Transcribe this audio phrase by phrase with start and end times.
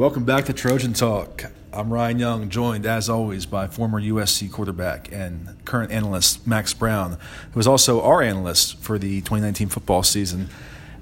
[0.00, 1.52] Welcome back to Trojan Talk.
[1.74, 7.18] I'm Ryan Young, joined as always by former USC quarterback and current analyst Max Browne,
[7.52, 10.48] who is also our analyst for the 2019 football season.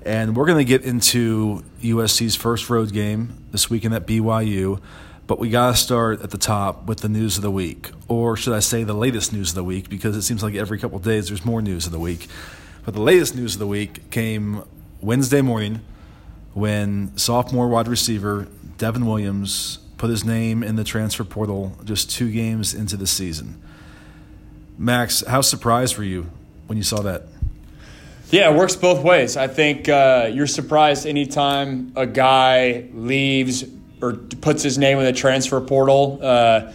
[0.05, 4.81] And we're going to get into USC's first road game this weekend at BYU,
[5.29, 8.37] but we got to start at the top with the news of the week, or
[8.37, 10.99] should I say the latest news of the week, because it seems like every couple
[10.99, 12.27] days there's more news of the week.
[12.85, 14.65] But the latest news of the week came
[15.01, 15.83] Wednesday morning
[16.53, 18.49] when sophomore wide receiver
[18.79, 23.61] Devin Williams put his name in the transfer portal just two games into the season.
[24.79, 26.31] Max, how surprised were you
[26.69, 27.25] when you saw that?
[28.31, 29.37] Yeah, it works both ways.
[29.37, 33.65] I think uh, you're surprised anytime a guy leaves
[34.01, 36.21] or puts his name in the transfer portal.
[36.23, 36.73] Uh,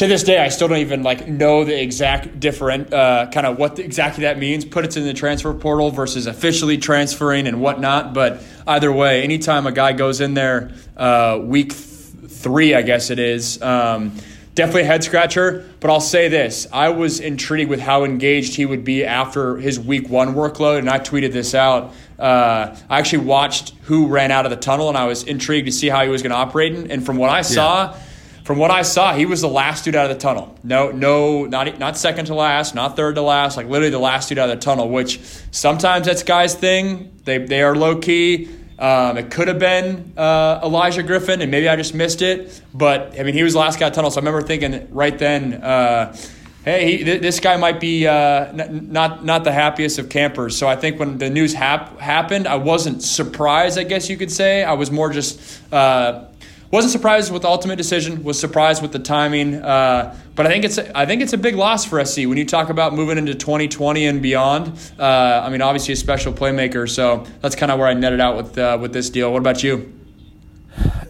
[0.00, 3.58] to this day, I still don't even like know the exact different uh, kind of
[3.58, 4.64] what the, exactly that means.
[4.64, 8.14] Put it in the transfer portal versus officially transferring and whatnot.
[8.14, 13.10] But either way, anytime a guy goes in there, uh, week th- three, I guess
[13.10, 13.60] it is.
[13.60, 14.16] Um,
[14.54, 16.66] definitely a head scratcher, but I'll say this.
[16.72, 20.88] I was intrigued with how engaged he would be after his week one workload, and
[20.88, 21.92] I tweeted this out.
[22.18, 25.72] Uh, I actually watched who ran out of the tunnel, and I was intrigued to
[25.72, 26.90] see how he was going to operate.
[26.90, 28.02] And from what I saw, yeah
[28.44, 30.56] from what I saw, he was the last dude out of the tunnel.
[30.64, 34.28] No, no, not not second to last, not third to last, like literally the last
[34.28, 34.88] dude out of the tunnel.
[34.88, 37.12] Which sometimes that's guys' thing.
[37.24, 38.48] They they are low key.
[38.78, 42.62] Um, it could have been uh, Elijah Griffin, and maybe I just missed it.
[42.72, 44.40] But I mean, he was the last guy out of the tunnel, so I remember
[44.40, 45.54] thinking right then.
[45.54, 46.16] Uh,
[46.64, 48.12] hey, he, th- this guy might be uh,
[48.46, 50.56] n- not not the happiest of campers.
[50.56, 53.78] So I think when the news hap- happened, I wasn't surprised.
[53.78, 56.24] I guess you could say I was more just uh,
[56.70, 58.22] wasn't surprised with the ultimate decision.
[58.22, 59.56] Was surprised with the timing.
[59.56, 62.44] Uh, but I think it's I think it's a big loss for SC when you
[62.44, 64.78] talk about moving into 2020 and beyond.
[64.98, 66.88] Uh, I mean, obviously a special playmaker.
[66.88, 69.32] So that's kind of where I netted out with uh, with this deal.
[69.32, 69.92] What about you?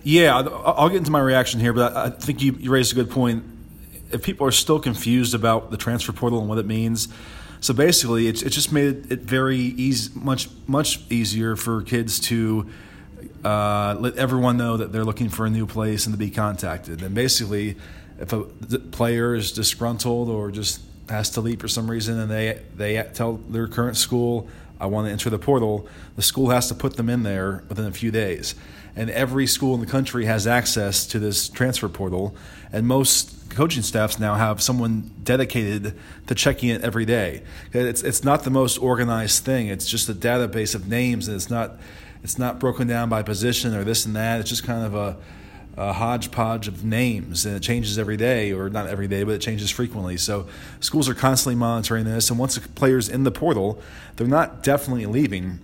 [0.02, 3.10] Yeah, I'll get into my reaction here, but I think you, you raised a good
[3.10, 3.44] point.
[4.10, 7.08] If people are still confused about the transfer portal and what it means,
[7.60, 12.70] so basically, it's, it just made it very easy, much much easier for kids to
[13.44, 17.02] uh, let everyone know that they're looking for a new place and to be contacted.
[17.02, 17.76] And basically,
[18.18, 22.62] if a player is disgruntled or just has to leave for some reason and they
[22.76, 24.48] they tell their current school,
[24.78, 27.86] I want to enter the portal, the school has to put them in there within
[27.86, 28.54] a few days.
[28.96, 32.34] And every school in the country has access to this transfer portal,
[32.72, 35.94] and most coaching staffs now have someone dedicated
[36.26, 37.42] to checking it every day.
[37.72, 39.68] It's it's not the most organized thing.
[39.68, 41.78] It's just a database of names, and it's not
[42.22, 44.40] it's not broken down by position or this and that.
[44.40, 45.16] It's just kind of a,
[45.76, 49.40] a hodgepodge of names, and it changes every day, or not every day, but it
[49.40, 50.16] changes frequently.
[50.16, 50.46] So
[50.80, 53.80] schools are constantly monitoring this, and once a player's in the portal,
[54.16, 55.60] they're not definitely leaving,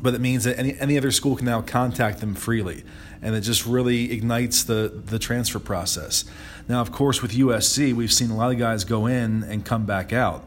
[0.00, 2.84] but it means that any, any other school can now contact them freely,
[3.22, 6.24] and it just really ignites the the transfer process.
[6.68, 9.84] Now, of course, with USC, we've seen a lot of guys go in and come
[9.84, 10.44] back out.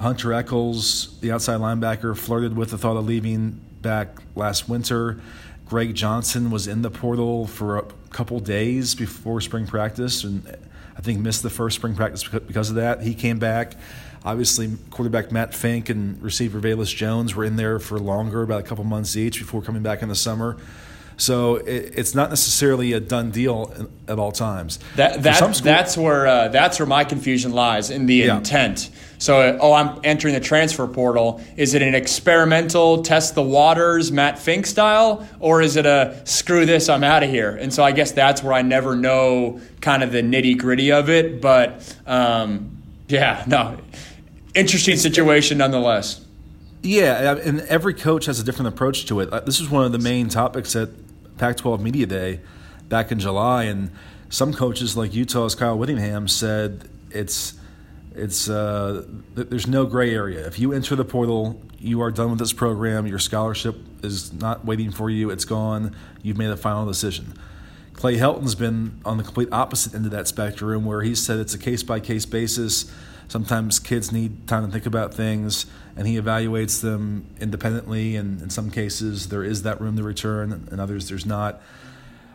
[0.00, 5.20] Hunter Echols, the outside linebacker, flirted with the thought of leaving back last winter.
[5.66, 10.46] Greg Johnson was in the portal for a couple days before spring practice, and
[10.96, 13.02] I think missed the first spring practice because of that.
[13.02, 13.74] He came back.
[14.24, 18.62] Obviously, quarterback Matt Fink and receiver Velus Jones were in there for longer, about a
[18.62, 20.58] couple months each, before coming back in the summer.
[21.16, 24.78] So it, it's not necessarily a done deal at all times.
[24.96, 28.38] That, that school, that's where uh, that's where my confusion lies in the yeah.
[28.38, 28.90] intent.
[29.22, 31.40] So, oh, I'm entering the transfer portal.
[31.56, 36.66] Is it an experimental, test the waters, Matt Fink style, or is it a screw
[36.66, 37.50] this, I'm out of here?
[37.54, 41.08] And so I guess that's where I never know kind of the nitty gritty of
[41.08, 41.40] it.
[41.40, 43.78] But um, yeah, no,
[44.56, 46.20] interesting situation nonetheless.
[46.82, 49.32] Yeah, and every coach has a different approach to it.
[49.32, 50.88] Uh, this is one of the main topics at
[51.38, 52.40] Pac 12 Media Day
[52.88, 53.90] back in July, and
[54.28, 57.54] some coaches like Utah's Kyle Whittingham said it's
[58.14, 59.04] it's uh,
[59.34, 60.44] there's no gray area.
[60.46, 63.06] If you enter the portal, you are done with this program.
[63.06, 65.30] Your scholarship is not waiting for you.
[65.30, 65.94] It's gone.
[66.22, 67.34] You've made a final decision.
[67.94, 71.54] Clay Helton's been on the complete opposite end of that spectrum, where he said it's
[71.54, 72.90] a case by case basis.
[73.28, 75.66] Sometimes kids need time to think about things,
[75.96, 78.16] and he evaluates them independently.
[78.16, 81.60] And in some cases, there is that room to return, and others, there's not.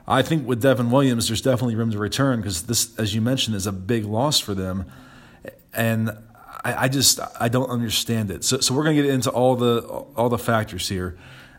[0.07, 3.55] I think with Devin Williams, there's definitely room to return because this, as you mentioned,
[3.55, 4.85] is a big loss for them.
[5.73, 6.11] And
[6.63, 8.43] I, I just I don't understand it.
[8.43, 9.81] So, so we're going to get into all the
[10.15, 11.17] all the factors here.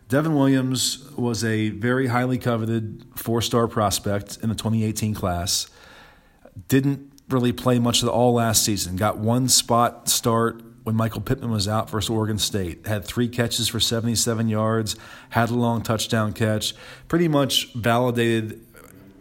[0.08, 5.69] Devin Williams was a very highly coveted four star prospect in the 2018 class.
[6.69, 8.96] Didn't really play much of the all last season.
[8.96, 12.86] Got one spot start when Michael Pittman was out versus Oregon State.
[12.86, 14.96] Had three catches for 77 yards,
[15.30, 16.75] had a long touchdown catch.
[17.08, 18.60] Pretty much validated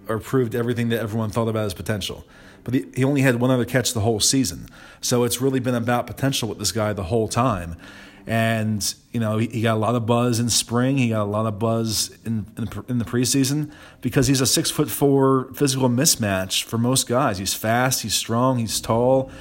[0.08, 2.26] or proved everything that everyone thought about his potential.
[2.64, 4.68] But he, he only had one other catch the whole season.
[5.02, 7.76] So it's really been about potential with this guy the whole time.
[8.28, 10.98] And, you know, he, he got a lot of buzz in spring.
[10.98, 13.72] He got a lot of buzz in, in, in the preseason
[14.02, 17.38] because he's a six foot four physical mismatch for most guys.
[17.38, 19.32] He's fast, he's strong, he's tall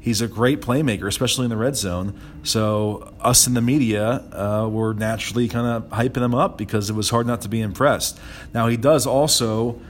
[0.00, 2.18] he's a great playmaker, especially in the red zone.
[2.42, 6.94] So us in the media uh, were naturally kind of hyping him up because it
[6.94, 8.18] was hard not to be impressed.
[8.54, 9.80] Now he does also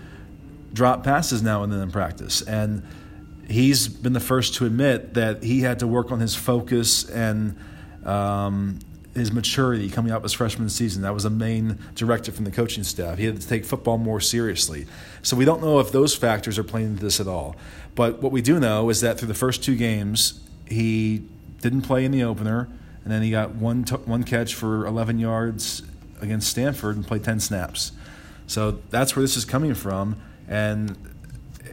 [0.73, 2.83] drop passes now and then in practice, and
[3.49, 7.57] he's been the first to admit that he had to work on his focus and.
[8.05, 8.81] Um,
[9.15, 11.03] his maturity coming up his freshman season.
[11.03, 13.19] That was a main directive from the coaching staff.
[13.19, 14.87] He had to take football more seriously.
[15.23, 17.57] So we don't know if those factors are playing into this at all.
[17.95, 21.25] But what we do know is that through the first two games, he
[21.61, 22.69] didn't play in the opener,
[23.03, 25.83] and then he got one t- one catch for 11 yards
[26.21, 27.93] against Stanford and played 10 snaps.
[28.47, 30.17] So that's where this is coming from,
[30.49, 30.97] and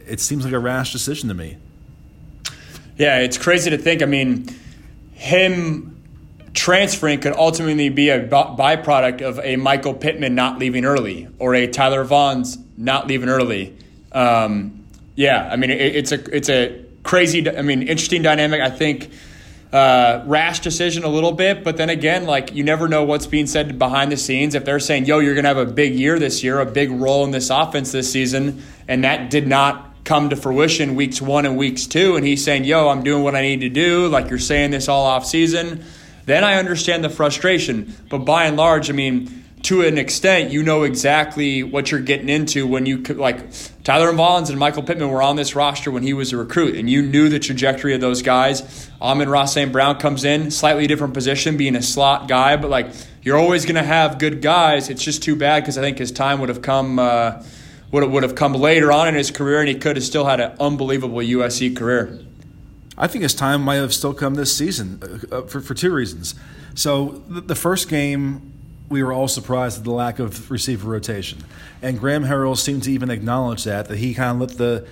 [0.06, 1.56] it seems like a rash decision to me.
[2.96, 4.02] Yeah, it's crazy to think.
[4.02, 4.48] I mean,
[5.12, 5.97] him
[6.54, 11.66] transferring could ultimately be a byproduct of a Michael Pittman not leaving early or a
[11.66, 13.76] Tyler Vaughns not leaving early.
[14.12, 14.84] Um,
[15.14, 17.48] yeah, I mean it, it's a it's a crazy.
[17.48, 18.60] I mean interesting dynamic.
[18.60, 19.10] I think
[19.72, 23.46] uh, rash decision a little bit, but then again, like you never know what's being
[23.46, 24.54] said behind the scenes.
[24.54, 27.24] If they're saying, "Yo, you're gonna have a big year this year, a big role
[27.24, 31.58] in this offense this season," and that did not come to fruition weeks one and
[31.58, 34.38] weeks two, and he's saying, "Yo, I'm doing what I need to do," like you're
[34.38, 35.84] saying this all off season
[36.28, 37.94] then I understand the frustration.
[38.08, 42.28] But by and large, I mean, to an extent, you know exactly what you're getting
[42.28, 43.50] into when you like
[43.82, 46.76] Tyler and Vaughns and Michael Pittman were on this roster when he was a recruit,
[46.76, 48.88] and you knew the trajectory of those guys.
[49.00, 49.72] Amon-Ra St.
[49.72, 52.92] Brown comes in, slightly different position, being a slot guy, but like
[53.22, 54.90] you're always going to have good guys.
[54.90, 56.98] It's just too bad because I think his time would have come.
[56.98, 57.42] Uh,
[57.90, 60.54] would have come later on in his career, and he could have still had an
[60.60, 62.20] unbelievable USC career.
[62.98, 65.00] I think his time might have still come this season
[65.32, 66.34] uh, uh, for, for two reasons.
[66.74, 68.52] So the, the first game,
[68.88, 71.44] we were all surprised at the lack of receiver rotation,
[71.80, 74.86] and Graham Harrell seemed to even acknowledge that that he kind of let the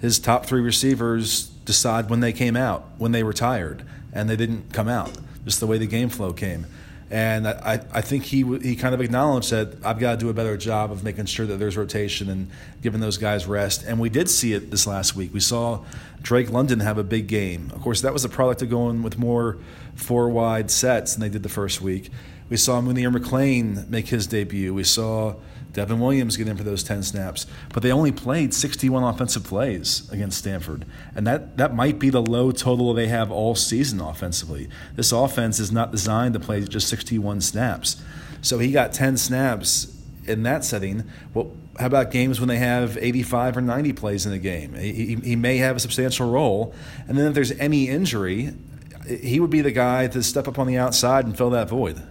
[0.00, 4.72] his top three receivers decide when they came out, when they retired, and they didn't
[4.72, 5.16] come out.
[5.44, 6.66] Just the way the game flow came.
[7.12, 10.32] And I, I think he he kind of acknowledged that I've got to do a
[10.32, 12.50] better job of making sure that there's rotation and
[12.80, 13.84] giving those guys rest.
[13.86, 15.34] And we did see it this last week.
[15.34, 15.84] We saw
[16.22, 17.70] Drake London have a big game.
[17.74, 19.58] Of course, that was a product of going with more
[19.94, 22.08] four wide sets than they did the first week.
[22.48, 24.72] We saw Munir McClain make his debut.
[24.72, 25.34] We saw
[25.72, 27.46] Devin Williams get in for those 10 snaps.
[27.72, 30.84] But they only played 61 offensive plays against Stanford.
[31.14, 34.68] And that, that might be the low total they have all season offensively.
[34.94, 38.02] This offense is not designed to play just 61 snaps.
[38.42, 39.96] So he got 10 snaps
[40.26, 41.04] in that setting.
[41.32, 44.74] Well, how about games when they have 85 or 90 plays in a game?
[44.74, 46.74] He, he may have a substantial role.
[47.08, 48.52] And then if there's any injury,
[49.06, 52.02] he would be the guy to step up on the outside and fill that void.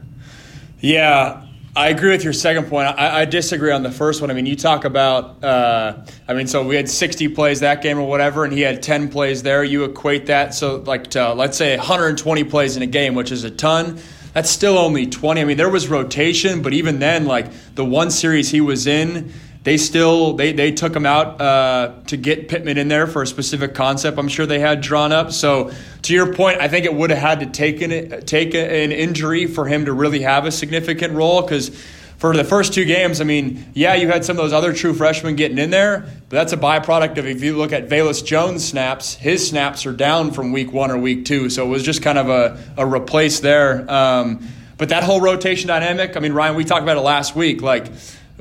[0.79, 2.87] Yeah, I agree with your second point.
[2.87, 4.29] I, I, disagree on the first one.
[4.29, 7.97] I mean, you talk about, uh, I mean, so we had 60 plays that game
[7.97, 9.63] or whatever, and he had 10 plays there.
[9.63, 13.45] You equate that, so like to, let's say 120 plays in a game, which is
[13.45, 13.99] a ton.
[14.33, 15.39] That's still only 20.
[15.39, 19.31] I mean, there was rotation, but even then, like the one series he was in,
[19.63, 23.27] they still they, they took him out uh, to get Pittman in there for a
[23.27, 24.17] specific concept.
[24.17, 25.31] I'm sure they had drawn up.
[25.31, 25.71] So
[26.03, 29.45] to your point, I think it would have had to take an take an injury
[29.45, 31.71] for him to really have a significant role because.
[32.17, 34.93] For the first two games, I mean, yeah, you had some of those other true
[34.93, 38.63] freshmen getting in there, but that's a byproduct of if you look at Velus Jones'
[38.63, 41.49] snaps, his snaps are down from week one or week two.
[41.49, 43.91] So it was just kind of a, a replace there.
[43.91, 44.47] Um,
[44.77, 47.63] but that whole rotation dynamic, I mean, Ryan, we talked about it last week.
[47.63, 47.87] Like,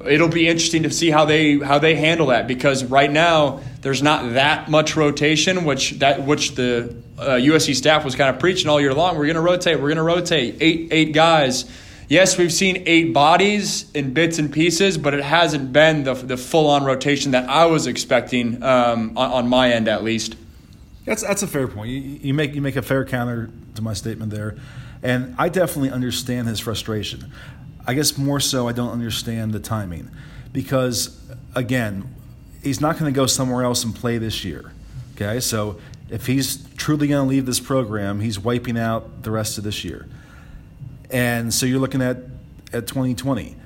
[0.07, 4.02] it'll be interesting to see how they how they handle that because right now there's
[4.02, 8.69] not that much rotation, which that which the uh, USC staff was kind of preaching
[8.69, 9.16] all year long.
[9.16, 9.76] We're going to rotate.
[9.76, 11.71] We're going to rotate eight eight guys.
[12.09, 16.37] Yes, we've seen eight bodies in bits and pieces, but it hasn't been the, the
[16.37, 20.35] full on rotation that I was expecting um, on, on, my end, at least.
[21.04, 21.90] That's that's a fair point.
[21.90, 24.57] You, you make you make a fair counter to my statement there,
[25.02, 27.30] and I definitely understand his frustration.
[27.90, 30.12] I guess more so, I don't understand the timing
[30.52, 31.20] because,
[31.56, 32.14] again,
[32.62, 34.70] he's not going to go somewhere else and play this year.
[35.16, 39.59] Okay, so if he's truly going to leave this program, he's wiping out the rest
[39.59, 40.06] of this year.
[41.11, 42.18] And so you're looking at
[42.73, 43.56] at 2020.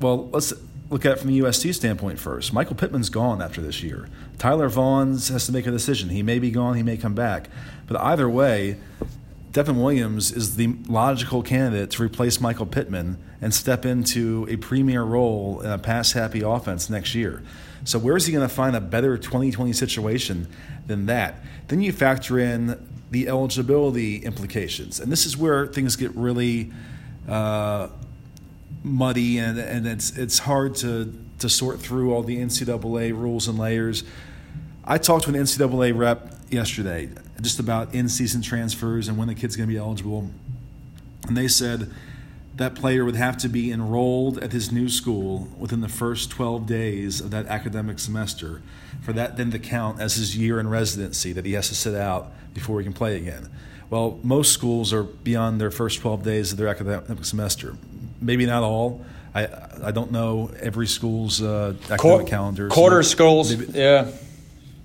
[0.00, 0.52] Well, let's
[0.88, 2.52] look at it from the USC standpoint first.
[2.52, 4.08] Michael Pittman's gone after this year.
[4.38, 6.10] Tyler Vaughns has to make a decision.
[6.10, 7.48] He may be gone, he may come back.
[7.88, 8.76] But either way,
[9.56, 15.02] Devin Williams is the logical candidate to replace Michael Pittman and step into a premier
[15.02, 17.42] role in a pass happy offense next year.
[17.82, 20.46] So, where is he going to find a better 2020 situation
[20.86, 21.36] than that?
[21.68, 25.00] Then you factor in the eligibility implications.
[25.00, 26.70] And this is where things get really
[27.26, 27.88] uh,
[28.84, 33.58] muddy and, and it's, it's hard to, to sort through all the NCAA rules and
[33.58, 34.04] layers.
[34.84, 37.08] I talked to an NCAA rep yesterday
[37.40, 40.30] just about in season transfers and when the kid's going to be eligible.
[41.26, 41.92] And they said
[42.56, 46.66] that player would have to be enrolled at his new school within the first 12
[46.66, 48.62] days of that academic semester
[49.02, 51.94] for that then to count as his year in residency that he has to sit
[51.94, 53.50] out before he can play again.
[53.90, 57.76] Well, most schools are beyond their first 12 days of their academic semester.
[58.20, 59.04] Maybe not all.
[59.34, 59.48] I,
[59.84, 62.68] I don't know every school's uh, academic calendar.
[62.68, 64.10] Quarter so schools, maybe, yeah.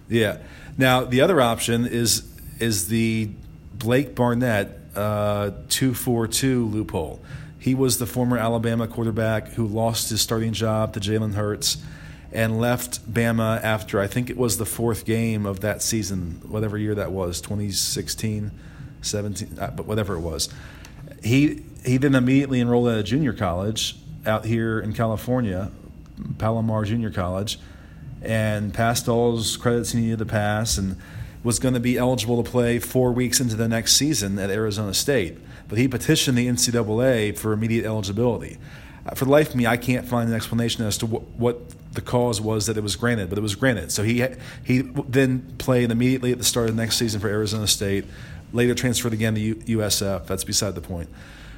[0.09, 0.37] Yeah.
[0.77, 2.30] Now, the other option is
[2.61, 3.29] is the
[3.73, 7.21] Blake Barnett uh, 242 loophole.
[7.57, 11.77] He was the former Alabama quarterback who lost his starting job to Jalen Hurts
[12.31, 16.77] and left Bama after I think it was the fourth game of that season, whatever
[16.77, 18.51] year that was, 2016,
[19.01, 20.49] 17, uh, but whatever it was.
[21.23, 25.71] He he then immediately enrolled at a junior college out here in California,
[26.37, 27.59] Palomar Junior College,
[28.21, 30.95] and passed all his credits he needed to pass and
[31.43, 34.93] was going to be eligible to play four weeks into the next season at Arizona
[34.93, 35.37] State.
[35.67, 38.57] But he petitioned the NCAA for immediate eligibility.
[39.05, 41.59] Uh, for the life of me, I can't find an explanation as to wh- what
[41.93, 43.91] the cause was that it was granted, but it was granted.
[43.91, 44.25] So he
[44.63, 48.05] he then played immediately at the start of the next season for Arizona State.
[48.53, 50.27] Later transferred again to U- USF.
[50.27, 51.09] That's beside the point.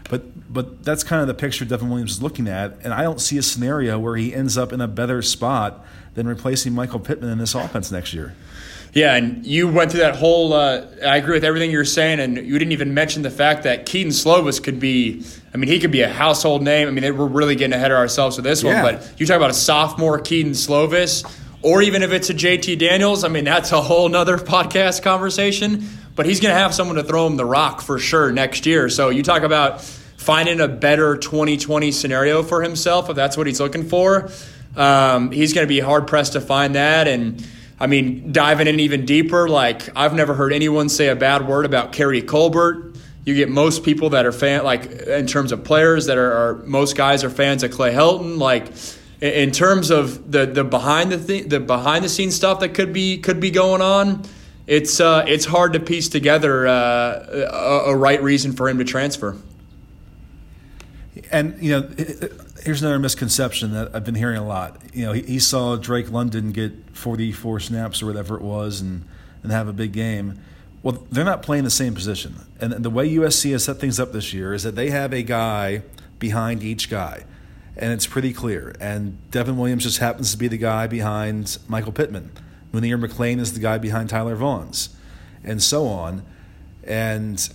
[0.09, 3.19] But but that's kind of the picture Devin Williams is looking at, and I don't
[3.19, 7.29] see a scenario where he ends up in a better spot than replacing Michael Pittman
[7.29, 8.35] in this offense next year.
[8.93, 10.53] Yeah, and you went through that whole.
[10.53, 13.87] Uh, I agree with everything you're saying, and you didn't even mention the fact that
[13.87, 15.25] Kedon Slovis could be.
[15.53, 16.87] I mean, he could be a household name.
[16.87, 18.83] I mean, we're really getting ahead of ourselves with this yeah.
[18.83, 21.25] one, but you talk about a sophomore Kedon Slovis,
[21.63, 23.23] or even if it's a JT Daniels.
[23.23, 25.87] I mean, that's a whole nother podcast conversation.
[26.15, 28.87] But he's going to have someone to throw him the rock for sure next year.
[28.89, 33.59] So you talk about finding a better 2020 scenario for himself if that's what he's
[33.59, 34.29] looking for.
[34.75, 37.45] Um, he's going to be hard pressed to find that and
[37.83, 41.65] I mean, diving in even deeper, like I've never heard anyone say a bad word
[41.65, 42.93] about Keary Colbert.
[43.25, 46.53] You get most people that are fan, like in terms of players that are, are
[46.63, 48.37] most guys are fans of Clay Helton.
[48.37, 48.71] Like
[49.19, 52.93] in terms of the the behind the th- the behind the scenes stuff that could
[52.93, 54.23] be could be going on,
[54.65, 56.71] it's uh, it's hard to piece together uh,
[57.51, 59.35] a, a right reason for him to transfer.
[61.33, 61.89] And you know,
[62.63, 64.81] here's another misconception that I've been hearing a lot.
[64.93, 69.05] You know, he, he, saw Drake London get 44 snaps or whatever it was, and
[69.41, 70.39] and have a big game.
[70.81, 74.11] Well, they're not playing the same position, and the way USC has set things up
[74.11, 75.83] this year is that they have a guy
[76.19, 77.25] behind each guy,
[77.77, 78.75] and it's pretty clear.
[78.79, 82.31] And Devin Williams just happens to be the guy behind Michael Pittman.
[82.73, 84.89] Munir McClain is the guy behind Tyler Vaughns,
[85.43, 86.23] and so on.
[86.85, 87.49] And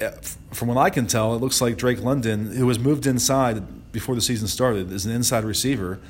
[0.00, 0.10] uh,
[0.52, 3.62] from what I can tell, it looks like Drake London, who was moved inside
[3.92, 6.00] before the season started, is an inside receiver.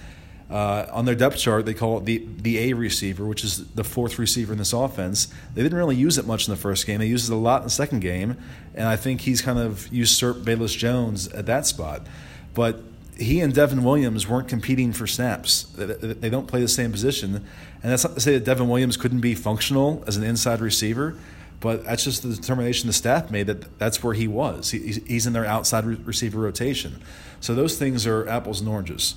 [0.50, 3.84] Uh, on their depth chart, they call it the, the A receiver, which is the
[3.84, 5.28] fourth receiver in this offense.
[5.54, 7.00] They didn't really use it much in the first game.
[7.00, 8.36] They used it a lot in the second game,
[8.74, 12.06] and I think he's kind of usurped Velus Jones at that spot.
[12.52, 12.82] But
[13.16, 15.64] he and Devin Williams weren't competing for snaps.
[15.76, 17.36] They don't play the same position.
[17.82, 21.16] And that's not to say that Devin Williams couldn't be functional as an inside receiver.
[21.62, 24.72] But that's just the determination the staff made that that's where he was.
[24.72, 27.00] He, he's in their outside receiver rotation.
[27.40, 29.14] So those things are apples and oranges.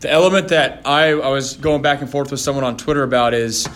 [0.00, 3.34] The element that I, I was going back and forth with someone on Twitter about
[3.34, 3.68] is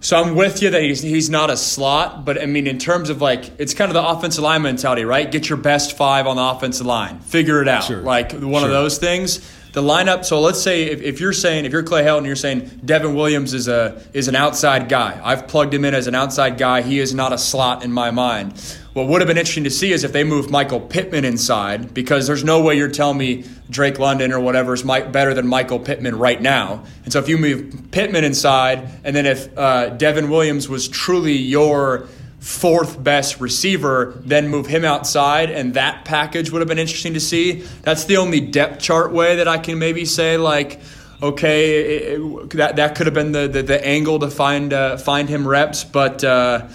[0.00, 3.08] so I'm with you that he's, he's not a slot, but I mean, in terms
[3.08, 5.30] of like, it's kind of the offensive line mentality, right?
[5.30, 7.84] Get your best five on the offensive line, figure it out.
[7.84, 8.02] Sure.
[8.02, 8.64] Like one sure.
[8.64, 10.24] of those things the lineup.
[10.24, 13.54] So let's say if, if you're saying if you're Clay Helton, you're saying Devin Williams
[13.54, 15.20] is a is an outside guy.
[15.22, 16.82] I've plugged him in as an outside guy.
[16.82, 18.78] He is not a slot in my mind.
[18.92, 22.26] What would have been interesting to see is if they moved Michael Pittman inside, because
[22.26, 26.18] there's no way you're telling me Drake London or whatever is better than Michael Pittman
[26.18, 26.84] right now.
[27.04, 31.32] And so if you move Pittman inside, and then if uh, Devin Williams was truly
[31.32, 32.06] your
[32.42, 37.20] fourth best receiver, then move him outside, and that package would have been interesting to
[37.20, 37.62] see.
[37.82, 40.80] That's the only depth chart way that I can maybe say like,
[41.22, 45.28] okay, it, that that could have been the, the, the angle to find uh, find
[45.28, 46.66] him reps, but uh,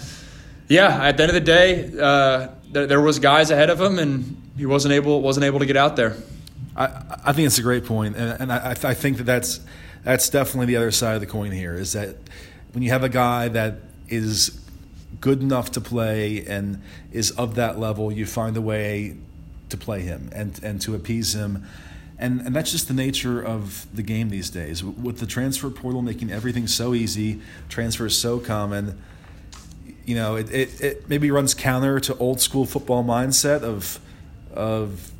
[0.68, 3.98] yeah, at the end of the day, uh, there, there was guys ahead of him,
[3.98, 6.16] and he wasn't able wasn't able to get out there.
[6.76, 9.60] I, I think it's a great point, and, and I, I think that that's
[10.02, 11.74] that's definitely the other side of the coin here.
[11.74, 12.16] Is that
[12.72, 14.58] when you have a guy that is
[15.20, 16.82] good enough to play and
[17.12, 19.16] is of that level, you find a way
[19.68, 21.66] to play him and and to appease him.
[22.20, 24.82] And, and that's just the nature of the game these days.
[24.82, 29.00] With the transfer portal making everything so easy, transfers so common,
[30.04, 34.00] you know, it, it, it maybe runs counter to old school football mindset of
[34.52, 35.12] of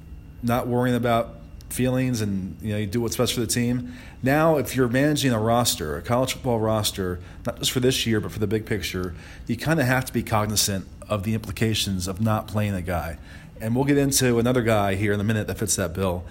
[0.43, 1.38] not worrying about
[1.71, 3.93] feelings and you know you do what's best for the team.
[4.23, 8.21] Now, if you're managing a roster, a college football roster, not just for this year
[8.21, 9.15] but for the big picture,
[9.47, 13.19] you kind of have to be cognizant of the implications of not playing a guy.
[13.61, 16.25] And we'll get into another guy here in a minute that fits that bill.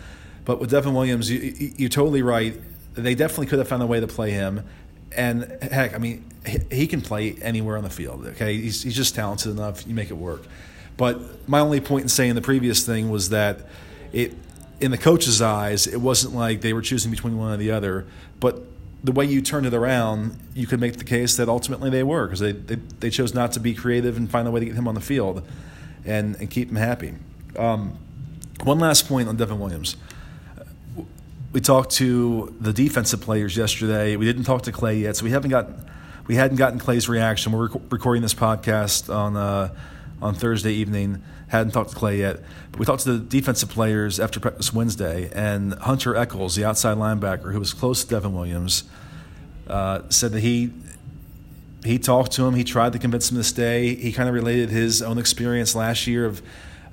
[0.46, 2.58] But with Devin Williams, you, you're totally right.
[2.94, 4.64] They definitely could have found a way to play him.
[5.12, 6.26] And heck, I mean,
[6.72, 8.26] he can play anywhere on the field.
[8.28, 9.86] Okay, he's, he's just talented enough.
[9.86, 10.44] You make it work.
[10.96, 13.68] But my only point in saying the previous thing was that
[14.14, 14.36] it
[14.80, 18.06] in the coach's eyes, it wasn't like they were choosing between one or the other.
[18.40, 18.64] But
[19.04, 22.28] the way you turned it around, you could make the case that ultimately they were
[22.28, 24.76] because they, they, they, chose not to be creative and find a way to get
[24.76, 25.48] him on the field
[26.06, 27.14] and, and keep him happy.
[27.58, 27.98] Um,
[28.64, 29.98] one last point on Devin Williams.
[31.54, 34.16] We talked to the defensive players yesterday.
[34.16, 35.70] We didn't talk to Clay yet, so we haven't got
[36.28, 37.54] we hadn't gotten Clay's reaction.
[37.54, 39.74] We're rec- recording this podcast on uh,
[40.22, 41.24] on Thursday evening.
[41.48, 42.42] Hadn't talked to Clay yet.
[42.72, 46.98] But we talked to the defensive players after practice Wednesday, and Hunter Echols, the outside
[46.98, 48.84] linebacker who was close to Devin Williams,
[49.68, 50.72] uh, said that he
[51.86, 52.56] he talked to him.
[52.56, 53.96] He tried to convince him to stay.
[53.96, 56.42] He kind of related his own experience last year of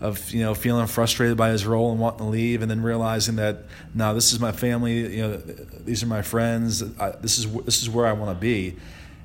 [0.01, 3.37] of you know feeling frustrated by his role and wanting to leave, and then realizing
[3.37, 5.17] that no, this is my family.
[5.17, 6.83] You know, these are my friends.
[7.01, 8.77] I, this is this is where I want to be.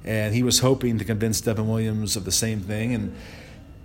[0.06, 3.16] And he was hoping to convince Devin Williams of the same thing, and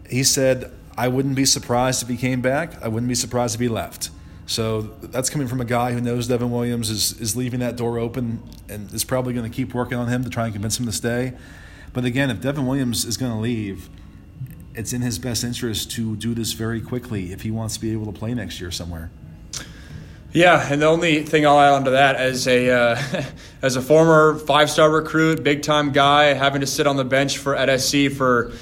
[0.09, 2.83] he said, I wouldn't be surprised if he came back.
[2.83, 4.11] I wouldn't be surprised if he left.
[4.47, 7.99] So that's coming from a guy who knows Devin Williams is, is leaving that door
[7.99, 10.87] open and is probably going to keep working on him to try and convince him
[10.87, 11.33] to stay.
[11.93, 13.89] But again, if Devin Williams is going to leave,
[14.75, 17.93] it's in his best interest to do this very quickly if he wants to be
[17.93, 19.11] able to play next year somewhere.
[20.33, 23.23] Yeah, and the only thing I'll add onto that, as a uh,
[23.63, 27.39] as a former five star recruit, big time guy, having to sit on the bench
[27.39, 28.53] for at SC for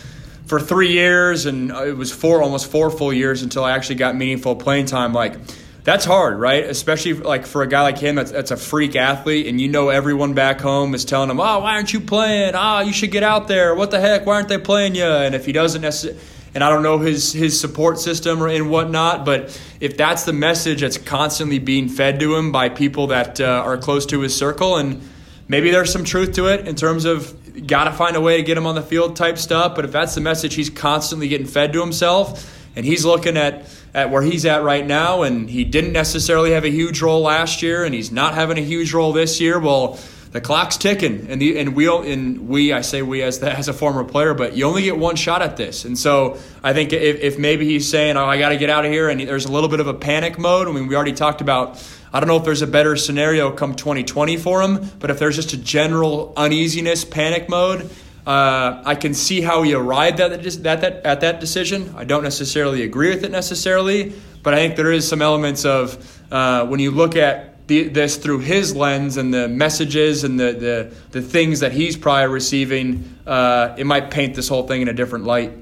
[0.52, 4.14] for three years, and it was four, almost four full years until I actually got
[4.16, 5.14] meaningful playing time.
[5.14, 5.38] Like
[5.82, 6.62] that's hard, right?
[6.64, 9.88] Especially like for a guy like him, that's, that's a freak athlete, and you know
[9.88, 12.52] everyone back home is telling him, "Oh, why aren't you playing?
[12.54, 13.74] Ah, oh, you should get out there.
[13.74, 14.26] What the heck?
[14.26, 16.20] Why aren't they playing you?" And if he doesn't necessarily
[16.54, 20.34] and I don't know his his support system or and whatnot, but if that's the
[20.34, 24.36] message that's constantly being fed to him by people that uh, are close to his
[24.36, 25.00] circle, and
[25.48, 27.34] maybe there's some truth to it in terms of
[27.66, 29.74] got to find a way to get him on the field type stuff.
[29.74, 33.66] But if that's the message he's constantly getting fed to himself, and he's looking at
[33.94, 37.62] at where he's at right now, and he didn't necessarily have a huge role last
[37.62, 39.98] year, and he's not having a huge role this year, well.
[40.32, 43.68] The clock's ticking, and the and we and we I say we as the, as
[43.68, 46.94] a former player, but you only get one shot at this, and so I think
[46.94, 49.44] if, if maybe he's saying, "Oh, I got to get out of here," and there's
[49.44, 50.68] a little bit of a panic mode.
[50.68, 51.78] I mean, we already talked about
[52.12, 55.36] I don't know if there's a better scenario come 2020 for him, but if there's
[55.36, 57.90] just a general uneasiness, panic mode,
[58.26, 61.94] uh, I can see how he arrived at that, at that decision.
[61.96, 66.22] I don't necessarily agree with it necessarily, but I think there is some elements of
[66.30, 70.52] uh, when you look at the, this through his lens and the messages and the,
[70.52, 74.88] the, the things that he's probably receiving, uh, it might paint this whole thing in
[74.88, 75.52] a different light.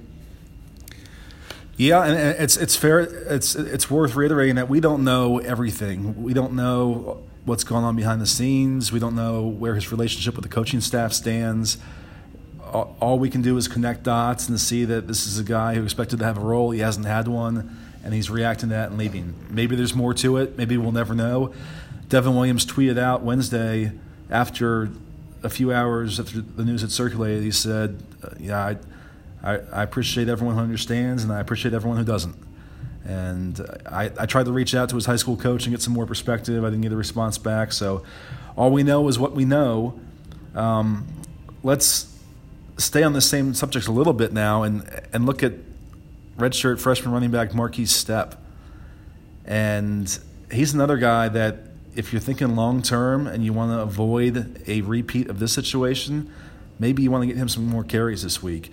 [1.80, 3.00] Yeah, and it's it's fair.
[3.00, 6.22] It's it's worth reiterating that we don't know everything.
[6.22, 8.92] We don't know what's going on behind the scenes.
[8.92, 11.78] We don't know where his relationship with the coaching staff stands.
[12.70, 15.82] All we can do is connect dots and see that this is a guy who
[15.82, 16.70] expected to have a role.
[16.70, 19.34] He hasn't had one, and he's reacting to that and leaving.
[19.48, 20.58] Maybe there's more to it.
[20.58, 21.54] Maybe we'll never know.
[22.10, 23.92] Devin Williams tweeted out Wednesday
[24.28, 24.90] after
[25.42, 27.42] a few hours after the news had circulated.
[27.42, 28.76] He said, uh, "Yeah, I,
[29.42, 32.36] I, I appreciate everyone who understands, and I appreciate everyone who doesn't.
[33.04, 35.94] And I, I tried to reach out to his high school coach and get some
[35.94, 36.64] more perspective.
[36.64, 37.72] I didn't get a response back.
[37.72, 38.04] So
[38.56, 39.98] all we know is what we know.
[40.54, 41.06] Um,
[41.62, 42.14] let's
[42.76, 45.54] stay on the same subject a little bit now and, and look at
[46.38, 48.36] redshirt freshman running back Markese Stepp.
[49.44, 50.18] And
[50.52, 51.56] he's another guy that,
[51.96, 56.32] if you're thinking long term and you want to avoid a repeat of this situation,
[56.78, 58.72] maybe you want to get him some more carries this week.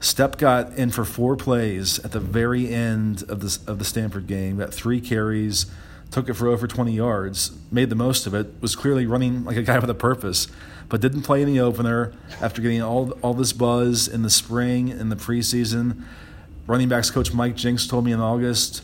[0.00, 4.26] Stepp got in for four plays at the very end of the, of the Stanford
[4.26, 5.66] game, got three carries,
[6.10, 9.58] took it for over 20 yards, made the most of it, was clearly running like
[9.58, 10.48] a guy with a purpose,
[10.88, 14.90] but didn't play in the opener after getting all, all this buzz in the spring
[14.90, 16.02] and the preseason.
[16.66, 18.82] Running backs coach Mike Jinks told me in August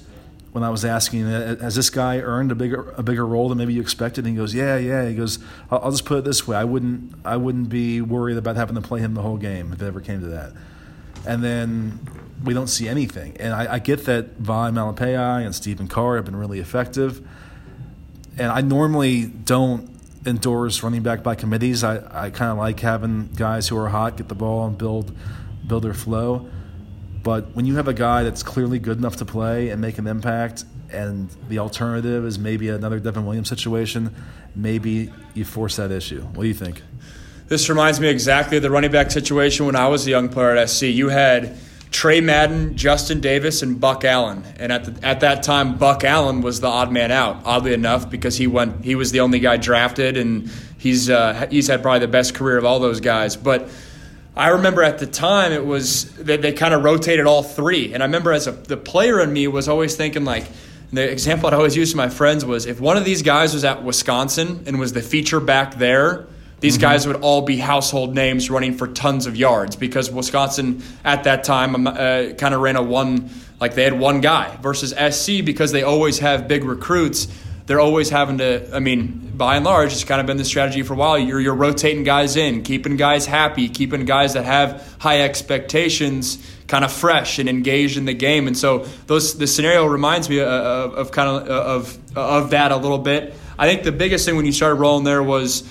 [0.52, 3.48] when I was asking, uh, uh, has this guy earned a bigger a bigger role
[3.48, 4.24] than maybe you expected?
[4.24, 5.06] And he goes, yeah, yeah.
[5.06, 5.38] He goes,
[5.70, 8.74] I'll, I'll just put it this way: I wouldn't I wouldn't be worried about having
[8.74, 10.54] to play him the whole game if it ever came to that.
[11.26, 12.00] And then
[12.44, 13.36] we don't see anything.
[13.38, 17.26] And I, I get that Vi Malepeai and Stephen Carr have been really effective.
[18.38, 19.90] And I normally don't
[20.26, 21.84] endorse running back by committees.
[21.84, 25.16] I, I kind of like having guys who are hot get the ball and build
[25.66, 26.48] build their flow.
[27.22, 30.06] But when you have a guy that's clearly good enough to play and make an
[30.06, 34.14] impact, and the alternative is maybe another Devin Williams situation,
[34.54, 36.20] maybe you force that issue.
[36.20, 36.82] What do you think?
[37.48, 40.56] This reminds me exactly of the running back situation when I was a young player
[40.56, 40.82] at SC.
[40.82, 41.56] You had
[41.92, 44.42] Tre Madden, Justin Davis, and Buck Allen.
[44.58, 47.42] And at the, at that time, Buck Allen was the odd man out.
[47.44, 51.68] Oddly enough, because he went he was the only guy drafted, and he's uh, he's
[51.68, 53.36] had probably the best career of all those guys.
[53.36, 53.68] But
[54.34, 58.02] I remember at the time it was they, they kind of rotated all three, and
[58.02, 60.46] I remember as a the player in me was always thinking like.
[60.92, 63.64] The example I'd always use to my friends was if one of these guys was
[63.64, 66.28] at Wisconsin and was the feature back there,
[66.60, 66.82] these mm-hmm.
[66.82, 71.44] guys would all be household names running for tons of yards because Wisconsin at that
[71.44, 75.72] time uh, kind of ran a one, like they had one guy versus SC because
[75.72, 77.28] they always have big recruits.
[77.66, 80.82] They're always having to, I mean, by and large, it's kind of been the strategy
[80.82, 81.18] for a while.
[81.18, 86.38] You're, you're rotating guys in, keeping guys happy, keeping guys that have high expectations
[86.68, 88.46] kind of fresh and engaged in the game.
[88.46, 92.72] And so those the scenario reminds me of, of, of kind of of of that
[92.72, 93.34] a little bit.
[93.58, 95.62] I think the biggest thing when you started rolling there was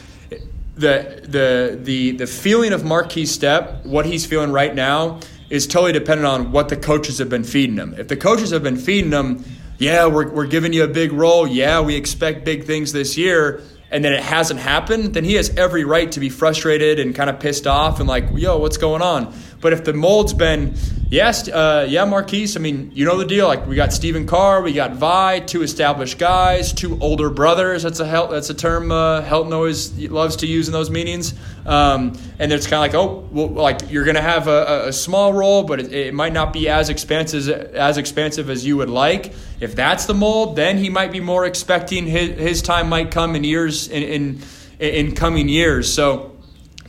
[0.75, 5.93] the the the the feeling of Markese Stepp, what he's feeling right now, is totally
[5.93, 7.95] dependent on what the coaches have been feeding him.
[7.97, 9.43] If the coaches have been feeding him,
[9.77, 11.47] yeah, we're we're giving you a big role.
[11.47, 13.61] Yeah, we expect big things this year
[13.91, 17.29] and then it hasn't happened, then he has every right to be frustrated and kind
[17.29, 19.33] of pissed off and like, yo, what's going on?
[19.65, 20.75] But if the mold's been,
[21.09, 23.47] yes, uh, yeah, Markese, I mean, you know the deal.
[23.47, 27.81] Like we got Stephen Carr, we got Vi, two established guys, two older brothers.
[27.81, 31.33] That's a Hel- that's a term uh, Helton always loves to use in those meetings.
[31.65, 34.93] Um, and it's kind of like, oh, well, like you're going to have a, a,
[34.93, 38.91] small role, but it, it, might not be as expansive as expansive as you would
[38.91, 39.33] like.
[39.59, 43.35] If that's the mold, then he might be more expecting his, his time might come
[43.35, 44.41] in years in, in
[44.77, 45.91] in coming years.
[45.91, 46.37] So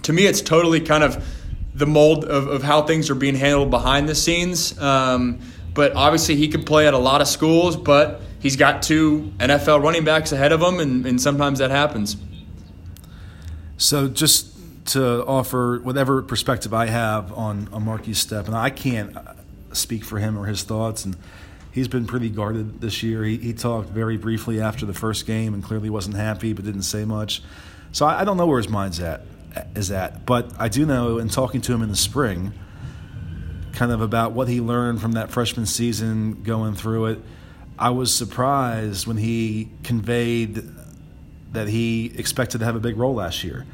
[0.02, 1.26] to me, it's totally kind of
[1.76, 4.78] the mold of, of how things are being handled behind the scenes.
[4.78, 5.40] Um,
[5.74, 9.82] but obviously, he could play at a lot of schools, but he's got two NFL
[9.82, 12.16] running backs ahead of him, and, and sometimes that happens.
[13.76, 14.54] So, just
[14.86, 19.14] to offer whatever perspective I have on, on Markese Stepp, and I can't
[19.72, 21.14] speak for him or his thoughts, and
[21.72, 23.22] he's been pretty guarded this year.
[23.22, 26.82] He, he talked very briefly after the first game and clearly wasn't happy, but didn't
[26.82, 27.42] say much.
[27.92, 29.20] So I, I don't know where his mind's at
[29.74, 30.26] is at.
[30.26, 32.52] But I do know in talking to him in the spring,
[33.72, 37.18] kind of about what he learned from that freshman season going through it,
[37.78, 40.62] I was surprised when he conveyed
[41.52, 43.66] that he expected to have a big role last year.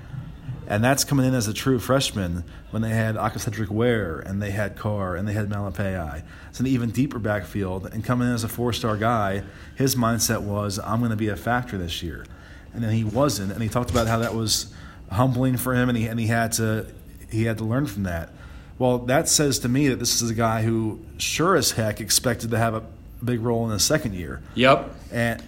[0.66, 4.50] And that's coming in as a true freshman when they had Aca'Cedric Ware and they
[4.50, 6.22] had Carr and they had Malepeai.
[6.48, 7.86] It's an even deeper backfield.
[7.92, 9.42] And coming in as a four star guy,
[9.74, 12.24] his mindset was, I'm going to be a factor this year.
[12.72, 13.52] And then he wasn't.
[13.52, 14.72] And he talked about how that was
[15.12, 16.86] humbling for him, and he and he had to
[17.30, 18.30] he had to learn from that.
[18.78, 22.50] Well, that says to me that this is a guy who sure as heck expected
[22.50, 22.82] to have a
[23.24, 24.42] big role in the second year.
[24.54, 24.94] Yep.
[25.12, 25.42] And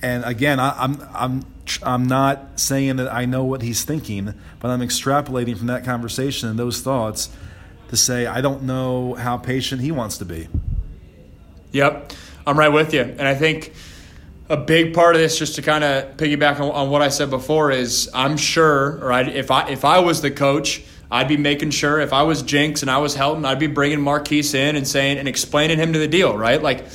[0.00, 1.44] and again, I, I'm I'm
[1.82, 6.48] I'm not saying that I know what he's thinking, but I'm extrapolating from that conversation
[6.48, 7.30] and those thoughts
[7.88, 10.48] to say I don't know how patient he wants to be.
[11.72, 12.12] Yep,
[12.46, 13.72] I'm right with you, and I think
[14.48, 17.30] a big part of this, just to kind of piggyback on, on, what I said
[17.30, 21.70] before, is I'm sure, or if I if I was the coach, I'd be making
[21.70, 22.00] sure.
[22.00, 25.18] If I was Jinks and I was Helton, I'd be bringing Markese in and saying
[25.18, 26.62] and explaining him to the deal, right?
[26.62, 26.86] Like,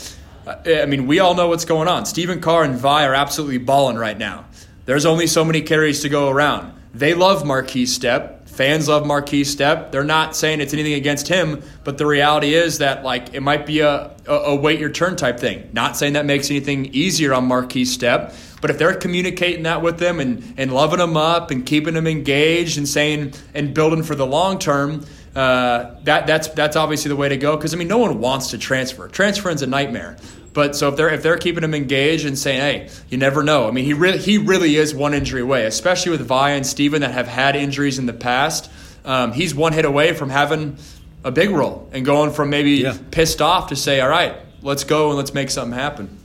[0.46, 2.06] uh, I mean, we all know what's going on.
[2.06, 4.46] Stephen Carr and Vi are absolutely balling right now.
[4.86, 6.74] There's only so many carries to go around.
[6.94, 8.43] They love Markese Stepp.
[8.54, 9.92] Fans love Markese Stepp.
[9.92, 13.66] They're not saying it's anything against him, but the reality is that like it might
[13.66, 15.68] be a, a, a wait your turn type thing.
[15.74, 19.98] Not saying that makes anything easier on Markese Stepp, but if they're communicating that with
[19.98, 24.14] them and, and loving them up and keeping them engaged and saying and building for
[24.14, 25.04] the long term,
[25.36, 27.56] uh, that that's that's obviously the way to go.
[27.56, 29.10] Because I mean, no one wants to transfer.
[29.10, 30.18] Transferring's a nightmare.
[30.54, 33.68] But so if they're if they're keeping him engaged and saying, hey, you never know.
[33.68, 37.02] I mean, he really he really is one injury away, especially with Vi and Stephen
[37.02, 38.70] that have had injuries in the past.
[39.04, 40.78] Um, he's one hit away from having
[41.24, 42.98] a big role and going from maybe yeah.
[43.12, 46.18] pissed off to say, all right, let's go and let's make something happen.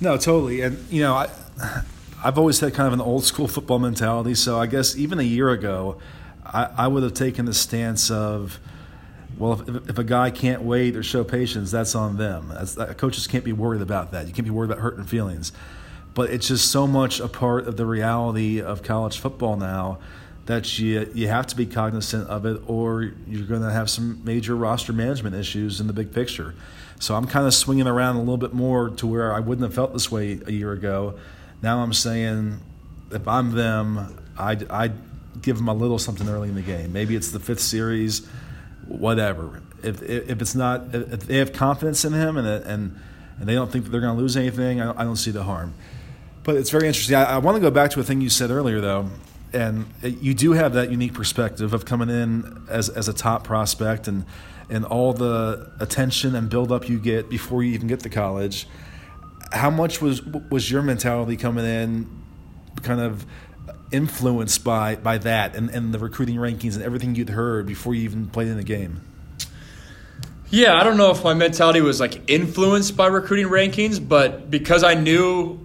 [0.00, 0.60] No, totally.
[0.60, 1.30] And you know, I
[2.22, 4.34] I've always had kind of an old school football mentality.
[4.34, 5.96] So I guess even a year ago,
[6.52, 8.58] I, I would have taken the stance of
[9.38, 12.50] well, if, if a guy can't wait or show patience, that's on them.
[12.52, 14.26] That's, that, coaches can't be worried about that.
[14.26, 15.52] You can't be worried about hurting feelings.
[16.12, 19.98] But it's just so much a part of the reality of college football now
[20.46, 24.22] that you you have to be cognizant of it, or you're going to have some
[24.24, 26.54] major roster management issues in the big picture.
[26.98, 29.74] So I'm kind of swinging around a little bit more to where I wouldn't have
[29.74, 31.18] felt this way a year ago.
[31.62, 32.60] Now I'm saying,
[33.10, 34.92] if I'm them, I'd, I'd
[35.42, 36.92] give them a little something early in the game.
[36.92, 38.26] Maybe it's the fifth series,
[38.86, 39.62] whatever.
[39.82, 43.00] If, if it's not, if they have confidence in him and and
[43.38, 45.72] and they don't think that they're going to lose anything, I don't see the harm.
[46.42, 47.16] But it's very interesting.
[47.16, 49.08] I, I want to go back to a thing you said earlier, though,
[49.52, 54.08] and you do have that unique perspective of coming in as as a top prospect
[54.08, 54.24] and
[54.68, 58.68] and all the attention and build up you get before you even get to college.
[59.52, 62.22] How much was was your mentality coming in,
[62.82, 63.26] kind of
[63.92, 68.02] influenced by by that and, and the recruiting rankings and everything you'd heard before you
[68.02, 69.00] even played in the game?
[70.50, 74.82] Yeah, I don't know if my mentality was like influenced by recruiting rankings, but because
[74.82, 75.60] I knew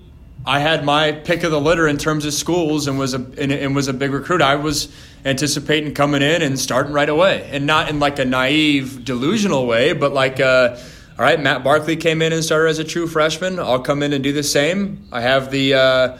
[0.45, 3.51] I had my pick of the litter in terms of schools and was a and,
[3.51, 4.43] and, was a big recruit.
[4.43, 4.89] I was
[5.25, 9.93] anticipating coming in and starting right away, and not in like a naive, delusional way,
[9.93, 10.77] but like, uh,
[11.17, 13.57] all right, Matt Barkley came in and started as a true freshman.
[13.57, 15.07] I'll come in and do the same.
[15.11, 16.17] I have the uh,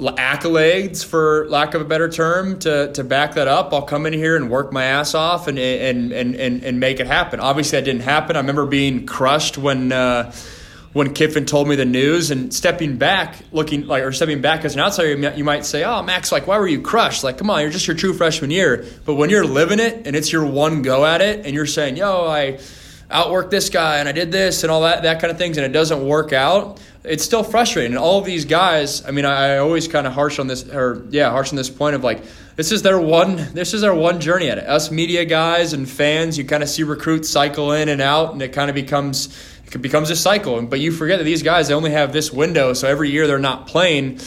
[0.00, 3.72] accolades, for lack of a better term, to to back that up.
[3.72, 7.00] I'll come in here and work my ass off and and and and, and make
[7.00, 7.40] it happen.
[7.40, 8.36] Obviously, that didn't happen.
[8.36, 9.92] I remember being crushed when.
[9.92, 10.32] Uh,
[10.92, 14.74] when Kiffin told me the news and stepping back, looking like or stepping back as
[14.74, 17.22] an outsider, you might say, "Oh, Max, like why were you crushed?
[17.22, 20.16] Like, come on, you're just your true freshman year." But when you're living it and
[20.16, 22.58] it's your one go at it, and you're saying, "Yo, I
[23.10, 25.66] outworked this guy and I did this and all that that kind of things," and
[25.66, 27.92] it doesn't work out, it's still frustrating.
[27.92, 30.68] And all of these guys, I mean, I, I always kind of harsh on this,
[30.68, 32.22] or yeah, harsh on this point of like,
[32.56, 34.66] this is their one, this is their one journey at it.
[34.66, 38.42] Us media guys and fans, you kind of see recruits cycle in and out, and
[38.42, 39.28] it kind of becomes
[39.72, 40.60] it becomes a cycle.
[40.62, 43.38] But you forget that these guys they only have this window, so every year they're
[43.38, 44.20] not playing.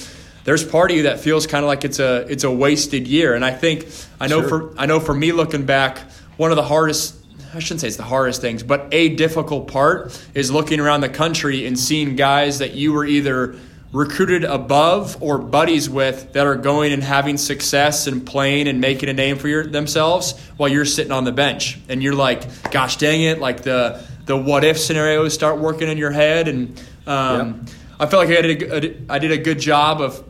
[0.45, 3.35] There's part of you that feels kind of like it's a it's a wasted year.
[3.35, 3.87] And I think
[4.19, 4.71] I know sure.
[4.71, 5.99] for I know for me looking back,
[6.37, 7.15] one of the hardest
[7.53, 11.09] I shouldn't say it's the hardest things, but a difficult part is looking around the
[11.09, 13.55] country and seeing guys that you were either
[13.91, 19.07] recruited above or buddies with that are going and having success and playing and making
[19.07, 22.97] a name for your, themselves while you're sitting on the bench and you're like gosh
[22.97, 26.47] dang it like the the what if scenarios start working in your head.
[26.47, 27.65] And um.
[27.99, 30.23] I felt like I did a, I did a good job of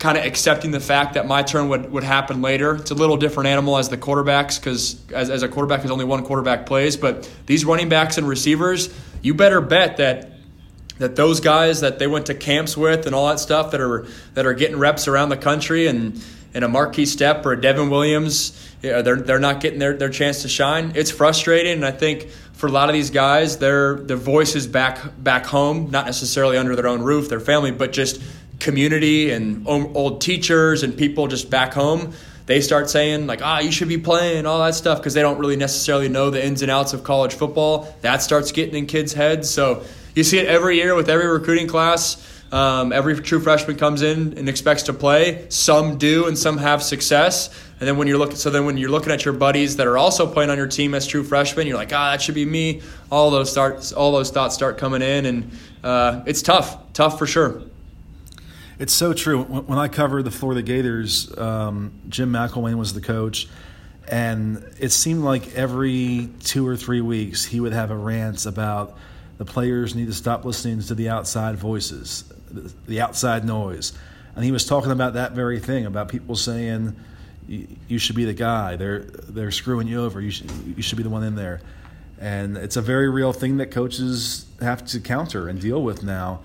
[0.00, 2.74] kind of accepting the fact that my turn would, would happen later.
[2.74, 6.06] It's a little different animal as the quarterbacks because as, as a quarterback, there's only
[6.06, 6.96] one quarterback plays.
[6.96, 10.32] But these running backs and receivers, you better bet that
[10.98, 14.06] that those guys that they went to camps with and all that stuff that are
[14.34, 17.90] that are getting reps around the country and and a Markese Stepp or a Devin
[17.90, 20.92] Williams, they're they're not getting their, their chance to shine.
[20.94, 24.98] It's frustrating, and I think for a lot of these guys, their their voices back
[25.22, 28.20] back home, not necessarily under their own roof, their family, but just
[28.60, 32.12] community and old teachers and people just back home.
[32.46, 35.38] They start saying like, "Ah, you should be playing all that stuff" because they don't
[35.38, 37.94] really necessarily know the ins and outs of college football.
[38.02, 39.48] That starts getting in kids' heads.
[39.48, 39.82] So
[40.14, 42.26] you see it every year with every recruiting class.
[42.52, 45.46] Um, every true freshman comes in and expects to play.
[45.50, 47.48] Some do, and some have success.
[47.78, 49.96] And then when you're looking, so then when you're looking at your buddies that are
[49.96, 52.82] also playing on your team as true freshmen, you're like, ah, that should be me.
[53.10, 55.50] All those starts, all those thoughts start coming in, and
[55.84, 57.62] uh, it's tough, tough for sure.
[58.80, 59.42] It's so true.
[59.42, 63.46] When I covered the Florida Gators, um, Jim McElwain was the coach,
[64.08, 68.96] and it seemed like every two or three weeks he would have a rant about
[69.36, 72.24] the players need to stop listening to the outside voices,
[72.86, 73.92] the outside noise.
[74.34, 76.96] And he was talking about that very thing about people saying,
[77.46, 78.76] you should be the guy.
[78.76, 80.22] They're they're screwing you over.
[80.22, 81.60] You should you should be the one in there,
[82.18, 86.40] and it's a very real thing that coaches have to counter and deal with now.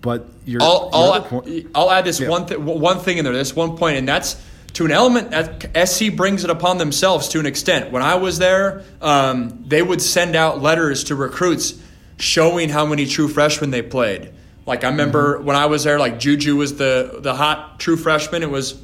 [0.00, 2.28] But your, I'll, your I'll, point, I'll add this yeah.
[2.28, 3.34] one th- one thing in there.
[3.34, 4.42] This one point, and that's
[4.74, 7.92] to an element that SC brings it upon themselves to an extent.
[7.92, 11.74] When I was there, um, they would send out letters to recruits
[12.18, 14.30] showing how many true freshmen they played.
[14.66, 15.46] Like I remember mm-hmm.
[15.46, 18.42] when I was there, like Juju was the the hot true freshman.
[18.42, 18.80] It was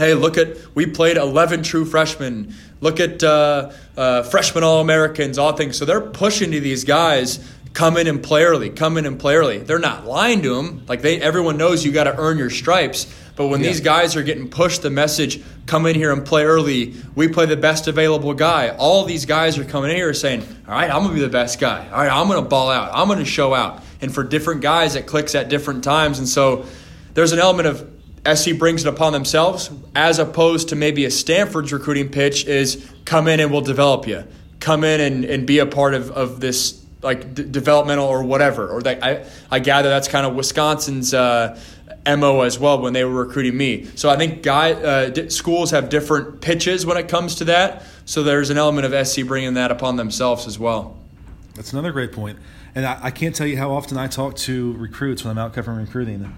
[0.00, 2.54] Hey, look at we played 11 true freshmen.
[2.80, 5.76] Look at uh, uh, freshman All Americans, all things.
[5.76, 7.38] So they're pushing to these guys
[7.72, 9.58] come in and play early, come in and play early.
[9.58, 10.84] They're not lying to them.
[10.88, 13.12] Like they, everyone knows you got to earn your stripes.
[13.36, 13.68] But when yeah.
[13.68, 16.94] these guys are getting pushed the message, come in here and play early.
[17.14, 18.70] We play the best available guy.
[18.70, 21.28] All these guys are coming in here saying, all right, I'm going to be the
[21.28, 21.88] best guy.
[21.88, 22.90] All right, I'm going to ball out.
[22.92, 23.82] I'm going to show out.
[24.02, 26.18] And for different guys, it clicks at different times.
[26.18, 26.66] And so
[27.14, 27.90] there's an element of
[28.38, 33.28] SC brings it upon themselves, as opposed to maybe a Stanford's recruiting pitch is come
[33.28, 34.24] in and we'll develop you.
[34.58, 38.68] Come in and, and be a part of, of this like d- developmental or whatever.
[38.68, 41.58] Or that I, I gather that's kind of Wisconsin's uh,
[42.06, 43.84] mo as well when they were recruiting me.
[43.94, 47.84] So I think guy uh, schools have different pitches when it comes to that.
[48.04, 50.96] So there's an element of SC bringing that upon themselves as well.
[51.54, 52.38] That's another great point.
[52.74, 55.52] And I, I can't tell you how often I talk to recruits when I'm out
[55.54, 56.32] covering recruiting,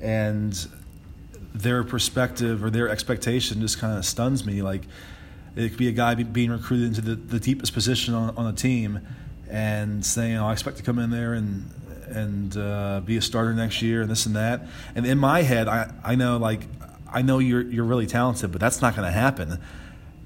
[0.00, 0.68] and
[1.54, 4.62] their perspective or their expectation just kind of stuns me.
[4.62, 4.82] Like
[5.56, 8.52] it could be a guy being recruited into the, the deepest position on, on a
[8.52, 9.00] team
[9.54, 11.70] and saying, oh, I expect to come in there and
[12.08, 14.66] and uh, be a starter next year and this and that.
[14.96, 16.62] And in my head, I, I know like
[17.10, 19.60] I know you're you're really talented, but that's not going to happen.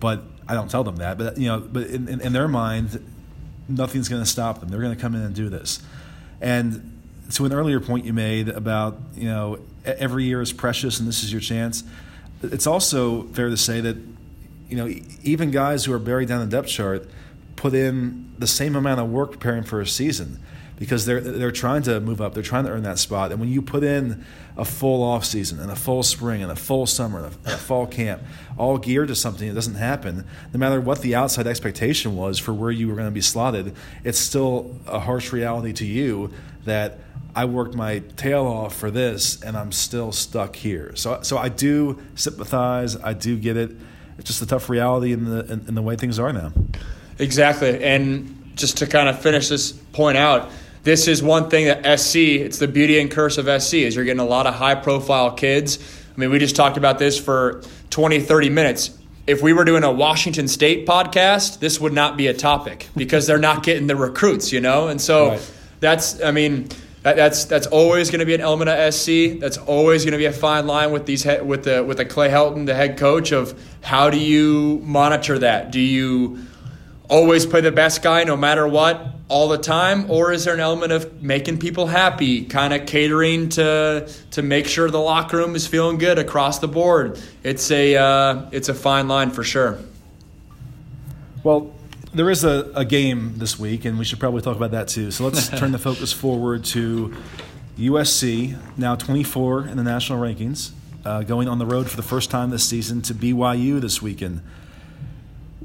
[0.01, 1.19] But I don't tell them that.
[1.19, 3.05] But you know, but in, in, in their mind,
[3.69, 4.71] nothing's going to stop them.
[4.71, 5.83] They're going to come in and do this.
[6.41, 6.99] And
[7.33, 11.23] to an earlier point you made about you know every year is precious and this
[11.23, 11.85] is your chance.
[12.43, 13.99] It's also fair to say that
[14.71, 14.89] you know
[15.23, 17.07] even guys who are buried down the depth chart
[17.59, 20.39] put in the same amount of work preparing for a season
[20.77, 22.33] because they're they're trying to move up.
[22.33, 23.33] They're trying to earn that spot.
[23.33, 24.25] And when you put in
[24.57, 27.57] a full off season and a full spring and a full summer and a, a
[27.57, 28.23] fall camp,
[28.57, 32.55] all geared to something that doesn't happen, no matter what the outside expectation was for
[32.55, 36.33] where you were going to be slotted, it's still a harsh reality to you
[36.65, 37.01] that
[37.35, 40.95] I worked my tail off for this and I'm still stuck here.
[40.95, 42.97] So so I do sympathize.
[42.97, 43.73] I do get it.
[44.17, 46.53] It's just a tough reality in the in, in the way things are now.
[47.19, 50.51] Exactly, and just to kind of finish this point out
[50.89, 54.07] this is one thing that SC, it's the beauty and curse of SC, is you're
[54.07, 55.79] getting a lot of high profile kids.
[56.15, 58.99] I mean, we just talked about this for 20, 30 minutes.
[59.27, 63.27] If we were doing a Washington State podcast, this would not be a topic because
[63.27, 64.89] they're not getting the recruits, you know?
[64.89, 65.53] And so right.
[65.81, 66.69] that's, I mean,
[67.03, 69.39] that's that's always going to be an element of SC.
[69.39, 72.29] That's always going to be a fine line with these with the with the Clay
[72.29, 75.71] Helton, the head coach, of how do you monitor that?
[75.71, 76.45] Do you
[77.09, 80.11] always play the best guy no matter what all the time?
[80.11, 84.67] Or is there an element of making people happy kind of catering to to make
[84.67, 87.21] sure the locker room is feeling good across the board?
[87.43, 89.79] It's a uh, it's a fine line for sure.
[91.43, 91.75] Well
[92.15, 95.11] there is a, a game this week and we should probably talk about that too.
[95.11, 97.15] So let's turn the focus forward to
[97.79, 100.73] usc now 24 in the national rankings
[101.05, 104.41] uh, going on the road for the first time this season to byu this weekend.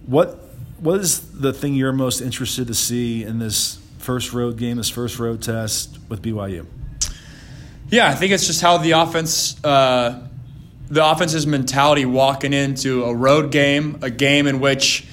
[0.05, 0.39] What
[0.79, 4.89] what is the thing you're most interested to see in this first road game, this
[4.89, 6.65] first road test with BYU?
[7.89, 10.27] Yeah, I think it's just how the offense, uh,
[10.89, 15.05] the offense's mentality walking into a road game, a game in which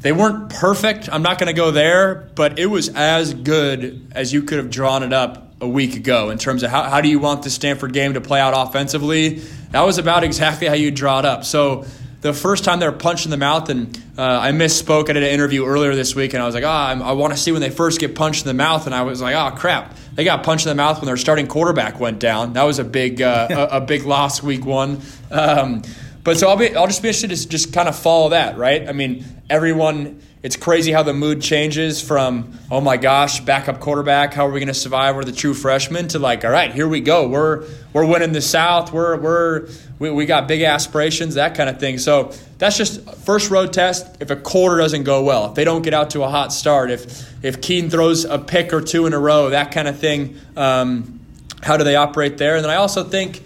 [0.00, 1.08] they weren't perfect.
[1.12, 4.70] I'm not going to go there, but it was as good as you could have
[4.70, 7.50] drawn it up a week ago in terms of how, how do you want the
[7.50, 9.40] Stanford game to play out offensively.
[9.72, 11.44] That was about exactly how you draw it up.
[11.44, 11.84] So
[12.20, 15.08] the first time they were punched in the mouth, and uh, I misspoke.
[15.08, 17.38] I did an interview earlier this week, and I was like, oh, I want to
[17.38, 18.86] see when they first get punched in the mouth.
[18.86, 19.96] And I was like, oh, crap.
[20.14, 22.54] They got punched in the mouth when their starting quarterback went down.
[22.54, 25.00] That was a big, uh, a, a, big loss week one.
[25.30, 25.82] Um,
[26.24, 28.88] but so I'll, be, I'll just be interested to just kind of follow that, right?
[28.88, 34.34] I mean, everyone it's crazy how the mood changes from oh my gosh backup quarterback
[34.34, 35.16] how are we going to survive?
[35.16, 37.28] We're the true freshmen to like all right here we go.
[37.28, 38.92] We're we're winning the south.
[38.92, 41.98] We're we're we, we got big aspirations that kind of thing.
[41.98, 44.16] So that's just first road test.
[44.20, 46.90] If a quarter doesn't go well if they don't get out to a hot start
[46.90, 50.38] if if Kedon throws a pick or two in a row that kind of thing
[50.56, 51.18] um,
[51.62, 52.56] how do they operate there?
[52.56, 53.42] And then I also think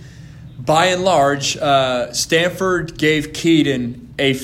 [0.58, 4.36] by and large uh, Stanford gave Kedon a,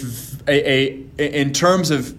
[0.49, 2.17] a, a in terms of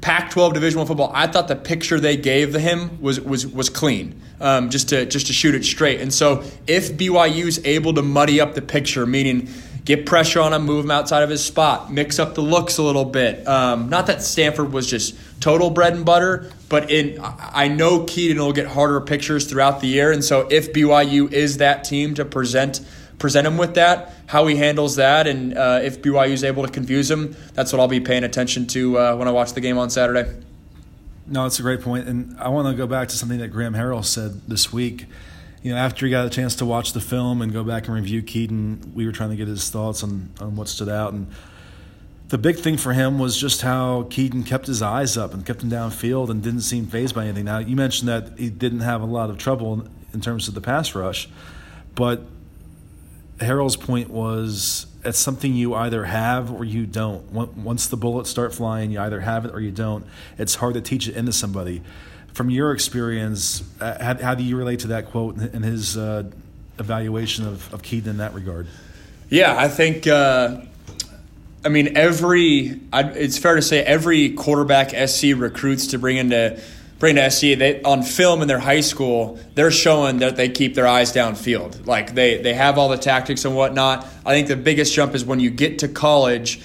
[0.00, 4.20] Pac-12 Division One football, I thought the picture they gave him was was was clean.
[4.40, 6.00] Um, just to just to shoot it straight.
[6.00, 9.48] And so if BYU is able to muddy up the picture, meaning
[9.84, 12.82] get pressure on him, move him outside of his spot, mix up the looks a
[12.82, 13.48] little bit.
[13.48, 18.38] Um, not that Stanford was just total bread and butter, but in I know Kedon
[18.38, 20.12] will get harder pictures throughout the year.
[20.12, 22.80] And so if BYU is that team to present
[23.18, 26.70] present him with that, how he handles that, and uh, if BYU is able to
[26.70, 29.78] confuse him, that's what I'll be paying attention to uh, when I watch the game
[29.78, 30.30] on Saturday.
[31.26, 33.72] No, that's a great point, and I want to go back to something that Graham
[33.72, 35.06] Harrell said this week.
[35.62, 37.94] You know, after he got a chance to watch the film and go back and
[37.94, 41.14] review Kedon, we were trying to get his thoughts on, on what stood out.
[41.14, 41.26] And
[42.28, 45.62] the big thing for him was just how Kedon kept his eyes up and kept
[45.62, 47.46] him downfield and didn't seem fazed by anything.
[47.46, 50.60] Now, you mentioned that he didn't have a lot of trouble in terms of the
[50.60, 51.30] pass rush,
[51.94, 52.22] but
[53.38, 57.30] Harrell's point was it's something you either have or you don't.
[57.32, 60.04] Once the bullets start flying, you either have it or you don't.
[60.38, 61.82] It's hard to teach it into somebody.
[62.32, 66.24] From your experience, uh, how, how do you relate to that quote and his uh,
[66.78, 68.66] evaluation of, of Kedon in that regard?
[69.30, 70.06] Yeah, I think.
[70.06, 70.62] Uh,
[71.64, 72.80] I mean, every.
[72.92, 76.60] it's fair to say every quarterback SC recruits to bring into
[77.00, 80.86] to SC, they on film in their high school, they're showing that they keep their
[80.86, 81.86] eyes downfield.
[81.86, 84.06] Like they they have all the tactics and whatnot.
[84.26, 86.60] I think the biggest jump is when you get to college.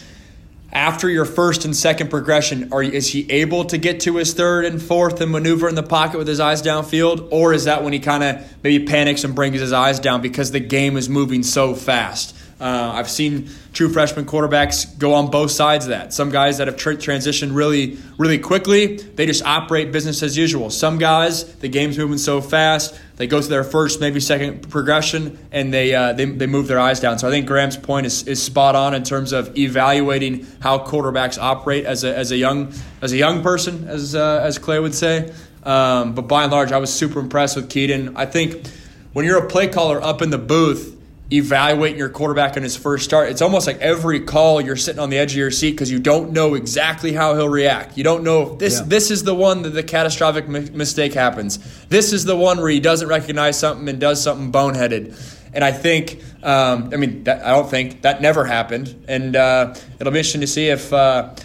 [0.72, 4.66] After your first and second progression, are is he able to get to his third
[4.66, 7.94] and fourth and maneuver in the pocket with his eyes downfield, or is that when
[7.94, 11.44] he kind of maybe panics and brings his eyes down because the game is moving
[11.44, 12.36] so fast?
[12.60, 16.14] Uh, I've seen true freshman quarterbacks go on both sides of that.
[16.14, 20.70] Some guys that have tra- transitioned really, really quickly, they just operate business as usual.
[20.70, 25.38] Some guys, the game's moving so fast, they go to their first, maybe second progression,
[25.51, 27.20] and they uh, they, they move their eyes down.
[27.20, 31.38] So I think Graham's point is, is spot on in terms of evaluating how quarterbacks
[31.38, 34.95] operate as a, as a young as a young person, as uh, as Clay would
[34.95, 35.32] say.
[35.64, 38.18] Um, but by and large, I was super impressed with Kedon.
[38.18, 38.68] I think
[39.14, 40.99] when you're a play caller up in the booth
[41.32, 45.10] evaluating your quarterback in his first start, it's almost like every call you're sitting on
[45.10, 47.98] the edge of your seat because you don't know exactly how he'll react.
[47.98, 48.86] You don't know if this yeah.
[48.86, 51.60] this is the one that the catastrophic mi- mistake happens.
[51.88, 55.20] This is the one where he doesn't recognize something and does something boneheaded.
[55.56, 59.76] And I think, um, I mean, that, I don't think that never happened, and uh,
[60.00, 60.92] it'll be interesting to see if.
[60.92, 61.36] Uh,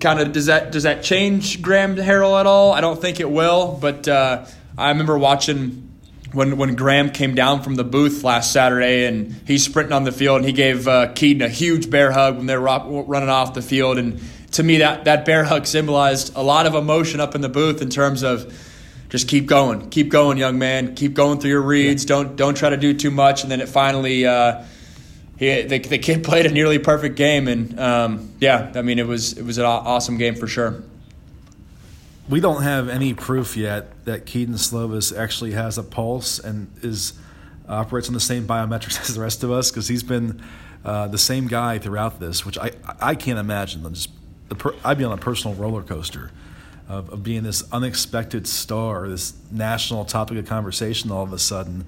[0.00, 2.72] kind of does that does that change Graham Harrell at all?
[2.72, 4.44] I don't think it will, but uh,
[4.76, 5.91] I remember watching
[6.32, 10.12] when when Graham came down from the booth last Saturday and he's sprinting on the
[10.12, 12.64] field and he gave uh, Kedon a huge bear hug when they were
[13.04, 13.98] running off the field.
[13.98, 14.20] And
[14.52, 17.82] to me that that bear hug symbolized a lot of emotion up in the booth
[17.82, 18.52] in terms of
[19.10, 22.04] just keep going, keep going, young man, keep going through your reads.
[22.04, 23.42] Don't don't try to do too much.
[23.42, 24.64] And then it finally, uh,
[25.36, 29.06] he, the, the kid played a nearly perfect game, and um, yeah, I mean it
[29.06, 30.82] was it was an awesome game for sure
[32.32, 37.12] we don't have any proof yet that Kedon Slovis actually has a pulse and is
[37.68, 40.42] operates on the same biometrics as the rest of us because he's been
[40.82, 43.84] uh, the same guy throughout this, which I I can't imagine.
[43.84, 44.08] I'm Just
[44.48, 46.30] per, I'd be on a personal roller coaster
[46.88, 51.84] of, of being this unexpected star, this national topic of conversation all of a sudden.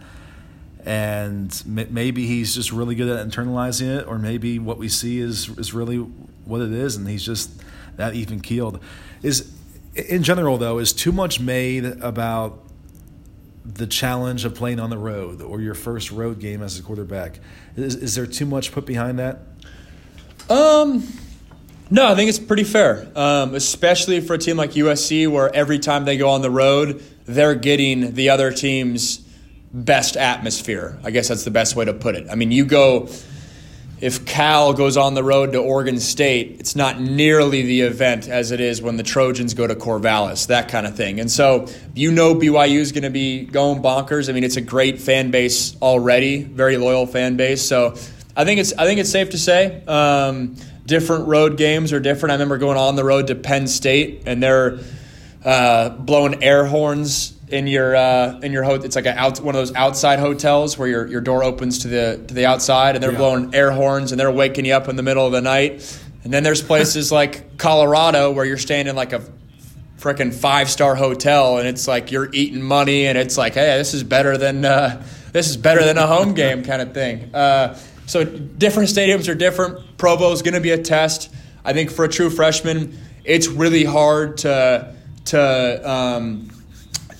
[0.84, 5.48] And maybe he's just really good at internalizing it, or maybe what we see is
[5.56, 7.50] is really what it is, and he's just
[7.96, 8.78] that even keeled.
[9.22, 9.50] Is
[9.94, 12.60] in general, though, is too much made about
[13.64, 17.40] the challenge of playing on the road or your first road game as a quarterback?
[17.76, 19.40] Is, is there too much put behind that?
[20.50, 21.06] Um,
[21.90, 25.78] no, I think it's pretty fair, um, especially for a team like USC, where every
[25.78, 29.18] time they go on the road, they're getting the other team's
[29.72, 30.98] best atmosphere.
[31.02, 32.28] I guess that's the best way to put it.
[32.30, 33.08] I mean, you go
[34.04, 38.50] if Cal goes on the road to Oregon State, it's not nearly the event as
[38.50, 41.20] it is when the Trojans go to Corvallis, that kind of thing.
[41.20, 44.28] And so you know BYU is going to be going bonkers.
[44.28, 47.66] I mean, it's a great fan base already, very loyal fan base.
[47.66, 47.94] So
[48.36, 52.32] I think it's I think it's safe to say um, different road games are different.
[52.32, 54.80] I remember going on the road to Penn State and they're
[55.46, 58.84] uh, blowing air horns in your uh, in your hotel.
[58.84, 61.88] It's like a out, one of those outside hotels where your, your door opens to
[61.88, 63.18] the to the outside, and they're yeah.
[63.18, 66.00] blowing air horns and they're waking you up in the middle of the night.
[66.24, 69.22] And then there's places like Colorado where you're staying in like a
[69.98, 73.94] freaking five star hotel, and it's like you're eating money, and it's like, hey, this
[73.94, 77.34] is better than uh, this is better than a home game kind of thing.
[77.34, 79.96] Uh, so different stadiums are different.
[79.96, 81.34] Provo is going to be a test.
[81.64, 84.94] I think for a true freshman, it's really hard to
[85.26, 86.50] to um,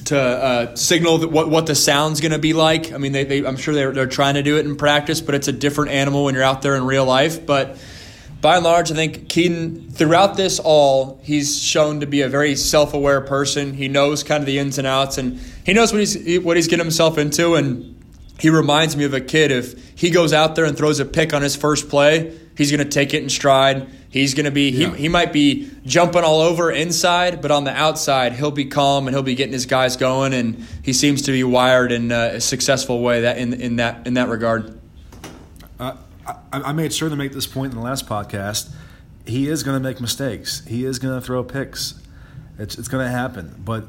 [0.07, 2.93] to uh, signal what, what the sound's going to be like.
[2.93, 5.35] I mean, they, they, I'm sure they're, they're trying to do it in practice, but
[5.35, 7.45] it's a different animal when you're out there in real life.
[7.45, 7.79] But
[8.41, 12.57] by and large, I think Kedon, throughout this all, he's shown to be a very
[12.57, 13.73] self aware person.
[13.73, 16.69] He knows kind of the ins and outs, and he knows what he's, what he's
[16.69, 17.55] getting himself into.
[17.55, 18.03] And
[18.39, 19.51] he reminds me of a kid.
[19.51, 22.85] If he goes out there and throws a pick on his first play, he's going
[22.85, 23.89] to take it in stride.
[24.15, 24.91] He's going to be, yeah.
[24.91, 29.09] he, he might be jumping all over inside, but on the outside, he'll be calm
[29.09, 30.33] and he'll be getting his guys going.
[30.33, 34.15] And he seems to be wired in a successful way that in, in, that, in
[34.15, 34.79] that regard.
[35.81, 38.73] Uh, I, I made sure to make this point in the last podcast.
[39.27, 42.01] He is going to make mistakes, he is going to throw picks.
[42.57, 43.61] It's, it's going to happen.
[43.65, 43.85] But,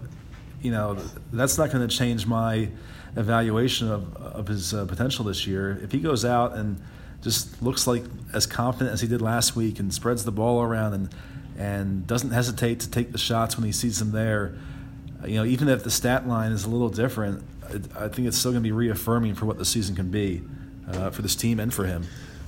[0.60, 0.96] you know,
[1.32, 2.70] that's not going to change my
[3.16, 5.80] evaluation of, of his uh, potential this year.
[5.84, 6.82] If he goes out and
[7.26, 8.04] just looks like
[8.34, 11.10] as confident as he did last week and spreads the ball around and
[11.58, 14.56] and doesn't hesitate to take the shots when he sees them there.
[15.24, 17.44] Uh, you know, even if the stat line is a little different,
[17.98, 20.44] I, think it's still going to be reaffirming for what the season can be
[20.92, 22.06] uh, for this team and for him.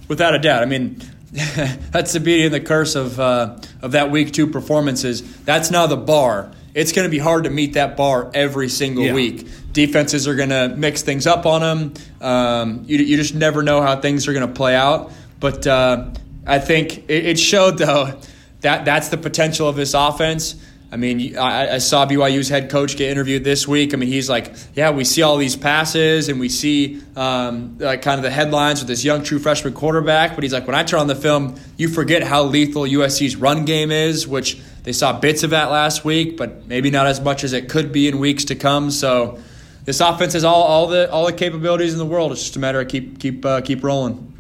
[0.10, 0.62] Without a doubt.
[0.62, 1.02] I mean,
[1.32, 5.24] that's the beauty and the curse of uh, of that week two performances.
[5.44, 6.52] That's now the bar.
[6.76, 9.14] It's going to be hard to meet that bar every single yeah.
[9.14, 9.48] week
[9.78, 11.94] defenses are going to mix things up on them.
[12.20, 15.12] Um, you, you just never know how things are going to play out.
[15.40, 16.10] But uh,
[16.48, 18.20] I think it, it, showed, though,
[18.62, 20.56] that that's the potential of this offense.
[20.92, 23.94] I mean, I, I, saw BYU's head coach get interviewed this week.
[23.94, 28.02] I mean, he's like, yeah, we see all these passes and we see um, like
[28.02, 30.34] kind of the headlines with this young true freshman quarterback.
[30.34, 33.66] But he's like, when I turn on the film, you forget how lethal USC's run
[33.66, 37.44] game is, which they saw bits of that last week, but maybe not as much
[37.44, 38.90] as it could be in weeks to come.
[38.90, 39.40] So
[39.88, 42.34] this offense has all, all the all the capabilities in the world.
[42.34, 44.34] It's just a matter of keep keep uh, keep rolling.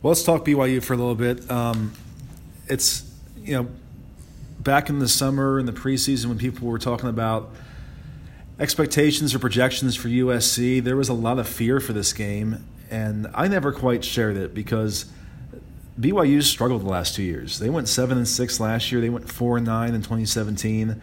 [0.00, 1.48] Well, let's talk BYU for a little bit.
[1.50, 1.92] Um,
[2.66, 3.04] it's
[3.36, 3.68] you know
[4.58, 7.50] back in the summer in the preseason when people were talking about
[8.58, 13.26] expectations or projections for USC, there was a lot of fear for this game, and
[13.34, 15.04] I never quite shared it because
[16.00, 17.58] BYU struggled the last two years.
[17.58, 19.02] They went seven and six last year.
[19.02, 21.02] They went four and nine in 2017.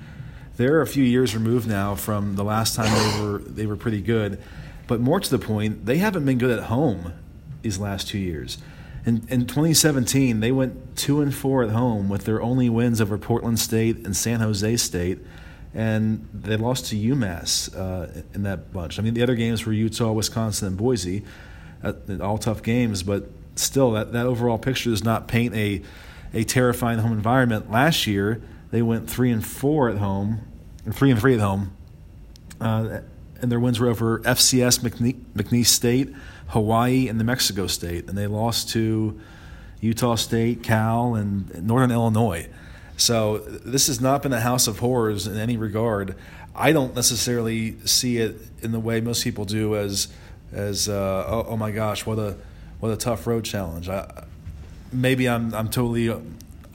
[0.58, 4.02] They're a few years removed now from the last time they were they were pretty
[4.02, 4.41] good,
[4.88, 7.14] but more to the point, they haven't been good at home
[7.62, 8.58] these last two years.
[9.04, 13.18] In, in 2017, they went two and four at home with their only wins over
[13.18, 15.20] Portland State and San Jose State,
[15.74, 18.99] and they lost to UMass uh, in that bunch.
[18.99, 21.24] I mean, the other games were Utah, Wisconsin, and Boise,
[21.84, 25.82] uh, all tough games, but still, that, that overall picture does not paint a
[26.34, 27.72] a terrifying home environment.
[27.72, 28.41] Last year,
[28.72, 30.41] they went three and four at home,
[30.91, 31.76] three and three at home,
[32.59, 32.99] uh,
[33.41, 36.13] and their wins were over FCS McNeese, McNeese State.
[36.51, 39.19] Hawaii and New Mexico State, and they lost to
[39.80, 42.49] Utah State, Cal, and Northern Illinois.
[42.97, 46.15] So this has not been a house of horrors in any regard.
[46.53, 50.09] I don't necessarily see it in the way most people do as
[50.51, 52.36] as uh, oh, oh, my gosh, what a
[52.82, 53.88] what a tough road challenge.
[53.88, 54.26] I,
[54.91, 56.13] maybe I'm I'm totally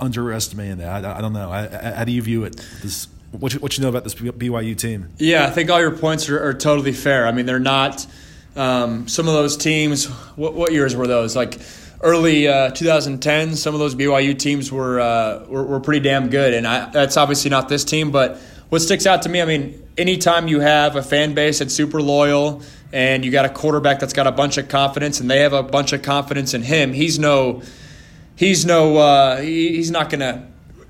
[0.01, 1.05] underestimating that.
[1.05, 1.51] I, I don't know.
[1.51, 2.57] I, how do you view it?
[2.83, 5.09] This, what you, what you know about this BYU team?
[5.19, 7.27] Yeah, I think all your points are, are totally fair.
[7.27, 8.07] I mean, they're not
[8.57, 11.37] um, some of those teams, what, what years were those?
[11.37, 11.61] Like
[12.01, 16.55] early uh, 2010, some of those BYU teams were, uh, were, were pretty damn good,
[16.55, 18.11] and I, that's obviously not this team.
[18.11, 18.39] But
[18.69, 22.01] what sticks out to me, I mean, anytime you have a fan base that's super
[22.01, 25.53] loyal, and you got a quarterback that's got a bunch of confidence, and they have
[25.53, 27.63] a bunch of confidence in him, he's no,
[28.37, 30.47] he's no, uh, he, he's not gonna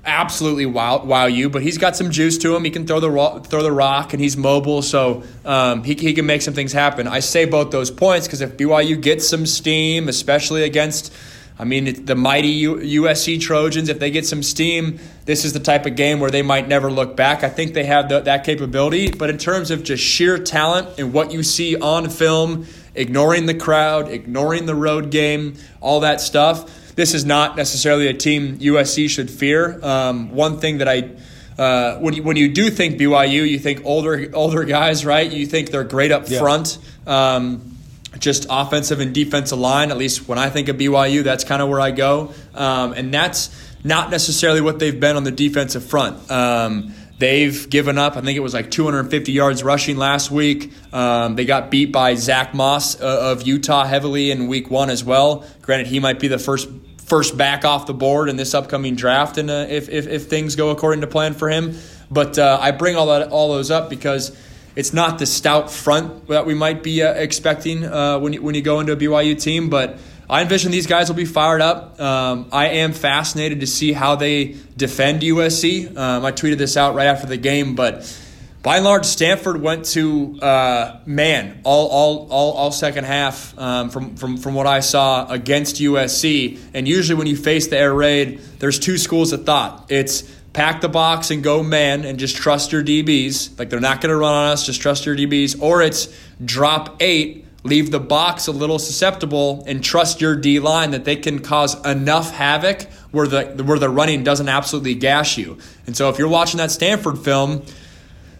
[0.07, 2.63] absolutely wow, wow you, but he's got some juice to him.
[2.63, 6.13] He can throw the ro- throw the rock, and he's mobile, so um, he, he
[6.13, 7.07] can make some things happen.
[7.07, 11.13] I say both those points because if BYU gets some steam, especially against,
[11.59, 15.85] I mean, the mighty USC Trojans, if they get some steam, this is the type
[15.85, 17.43] of game where they might never look back.
[17.43, 21.11] I think they have the, that capability, but in terms of just sheer talent and
[21.13, 26.86] what you see on film, ignoring the crowd, ignoring the road game, all that stuff
[26.97, 29.79] this is not necessarily a team USC should fear.
[29.85, 31.11] Um, one thing that I
[31.57, 35.31] uh, when you, when you do think BYU, you think older older guys, right?
[35.31, 36.39] You think they're great up yeah.
[36.39, 37.77] front, um,
[38.17, 39.91] just offensive and defensive line.
[39.91, 43.13] At least when I think of BYU, that's kind of where I go, um, and
[43.13, 46.29] that's not necessarily what they've been on the defensive front.
[46.31, 48.15] Um, they've given up.
[48.15, 50.71] I think it was like 250 yards rushing last week.
[50.93, 55.03] Um, they got beat by Zach Moss uh, of Utah heavily in Week One as
[55.03, 55.45] well.
[55.61, 56.69] Granted, he might be the first
[57.05, 60.57] first back off the board in this upcoming draft, and uh, if, if, if things
[60.57, 61.77] go according to plan for him.
[62.11, 64.37] But uh, I bring all that all those up because
[64.75, 68.61] it's not the stout front that we might be uh, expecting when you, when you
[68.61, 69.99] go into a BYU team, but.
[70.29, 71.99] I envision these guys will be fired up.
[72.01, 75.95] Um, I am fascinated to see how they defend USC.
[75.95, 78.13] Um, I tweeted this out right after the game, but
[78.61, 83.89] by and large, Stanford went to uh, man all, all, all, all second half um,
[83.89, 86.59] from, from, from what I saw against USC.
[86.73, 89.85] And usually, when you face the air raid, there's two schools of thought.
[89.89, 93.57] It's pack the box and go man and just trust your DBs.
[93.57, 95.61] Like they're not going to run on us, just trust your DBs.
[95.61, 96.13] Or it's
[96.43, 101.15] drop eight, leave the box a little susceptible, and trust your D line that they
[101.15, 105.57] can cause enough havoc where the where the running doesn't absolutely gash you.
[105.85, 107.63] And so, if you're watching that Stanford film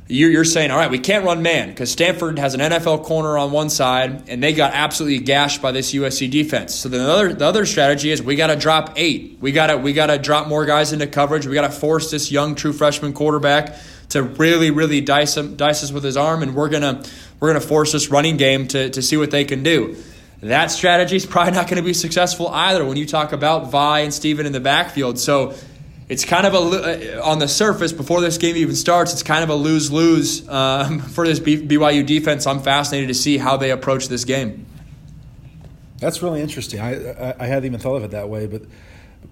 [0.09, 3.51] you're saying, all right, we can't run man because Stanford has an NFL corner on
[3.51, 6.73] one side and they got absolutely gashed by this USC defense.
[6.73, 9.37] So the other the other strategy is we got to drop eight.
[9.41, 11.45] We got to we got to drop more guys into coverage.
[11.45, 13.75] We got to force this young true freshman quarterback
[14.09, 17.03] to really really dice him, dice us with his arm, and we're gonna
[17.39, 19.95] we're gonna force this running game to to see what they can do.
[20.41, 23.99] That strategy is probably not going to be successful either when you talk about Vi
[24.01, 25.17] and Stephen in the backfield.
[25.17, 25.55] So
[26.09, 29.13] it's kind of a uh, on the surface before this game even starts.
[29.13, 32.45] It's kind of a lose lose um, for this BYU defense.
[32.45, 34.65] I'm fascinated to see how they approach this game.
[35.99, 36.79] That's really interesting.
[36.79, 38.61] I, I, I hadn't even thought of it that way, but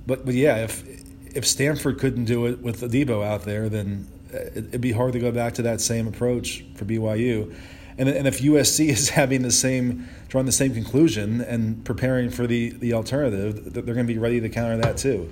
[0.08, 0.84] but but yeah, if
[1.36, 5.32] if Stanford couldn't do it with Adebo out there, then it'd be hard to go
[5.32, 7.56] back to that same approach for BYU.
[7.98, 12.48] And, and if USC is having the same, drawing the same conclusion and preparing for
[12.48, 15.30] the, the alternative, that they're going to be ready to counter that too.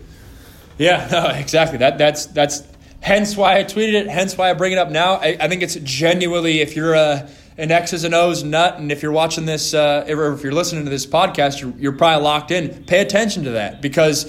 [0.77, 1.77] Yeah, no, exactly.
[1.77, 2.63] That that's that's
[3.01, 4.07] hence why I tweeted it.
[4.07, 5.15] Hence why I bring it up now.
[5.15, 9.03] I, I think it's genuinely if you're a an X's and O's nut, and if
[9.03, 12.49] you're watching this uh, or if you're listening to this podcast, you're, you're probably locked
[12.49, 12.83] in.
[12.85, 14.25] Pay attention to that because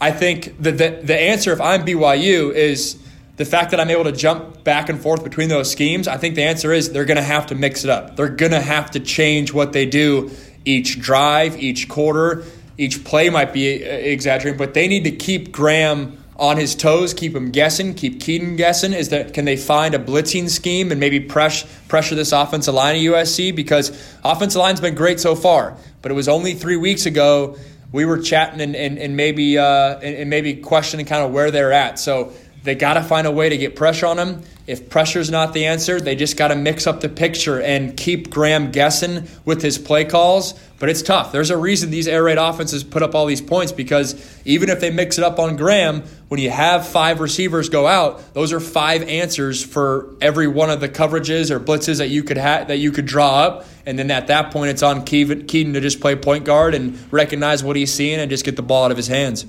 [0.00, 2.98] I think the, the the answer if I'm BYU is
[3.36, 6.36] the fact that I'm able to jump back and forth between those schemes, I think
[6.36, 8.16] the answer is they're going to have to mix it up.
[8.16, 10.30] They're going to have to change what they do
[10.64, 12.44] each drive, each quarter,
[12.78, 17.34] each play might be exaggerating, but they need to keep Graham on his toes, keep
[17.34, 18.92] him guessing, keep Kedon guessing.
[18.92, 22.96] Is that can they find a blitzing scheme and maybe press, pressure this offensive line
[22.96, 23.90] of USC because
[24.24, 27.56] offensive line's been great so far, but it was only three weeks ago
[27.92, 31.52] we were chatting and, and, and maybe uh, and, and maybe questioning kind of where
[31.52, 32.00] they're at.
[32.00, 32.32] So
[32.64, 34.42] they got to find a way to get pressure on him.
[34.66, 38.30] If pressure's not the answer, they just got to mix up the picture and keep
[38.30, 40.54] Graham guessing with his play calls.
[40.78, 41.30] But it's tough.
[41.30, 44.80] There's a reason these air raid offenses put up all these points because even if
[44.80, 48.60] they mix it up on Graham, when you have five receivers go out, those are
[48.60, 52.78] five answers for every one of the coverages or blitzes that you could ha- that
[52.78, 53.66] you could draw up.
[53.84, 57.62] And then at that point, it's on Kedon to just play point guard and recognize
[57.62, 59.44] what he's seeing and just get the ball out of his hands.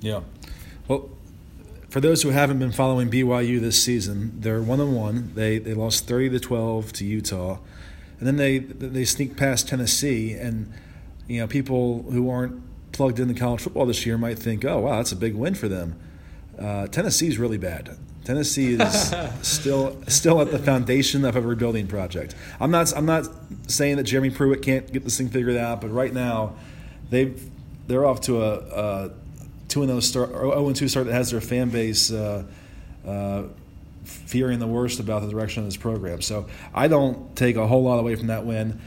[0.00, 0.20] Yeah.
[1.90, 5.32] For those who haven't been following BYU this season, they're one on one.
[5.34, 7.58] They they lost thirty to twelve to Utah,
[8.20, 10.32] and then they they sneak past Tennessee.
[10.34, 10.72] And
[11.26, 12.62] you know, people who aren't
[12.92, 15.66] plugged into college football this year might think, "Oh, wow, that's a big win for
[15.66, 15.98] them."
[16.56, 17.98] Uh, Tennessee's really bad.
[18.22, 22.36] Tennessee is still still at the foundation of a rebuilding project.
[22.60, 23.26] I'm not I'm not
[23.66, 26.54] saying that Jeremy Pruitt can't get this thing figured out, but right now
[27.10, 27.50] they've
[27.88, 29.10] they're off to a, a
[29.70, 32.44] two and start or zero and two start that has their fan base uh,
[33.06, 33.44] uh,
[34.04, 36.20] fearing the worst about the direction of this program.
[36.20, 38.80] So I don't take a whole lot away from that win.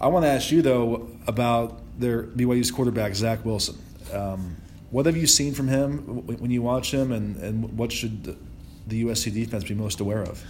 [0.00, 3.78] I want to ask you though about their BYU's quarterback Zach Wilson.
[4.12, 4.56] Um,
[4.90, 8.36] what have you seen from him when you watch him, and, and what should
[8.86, 10.44] the USC defense be most aware of?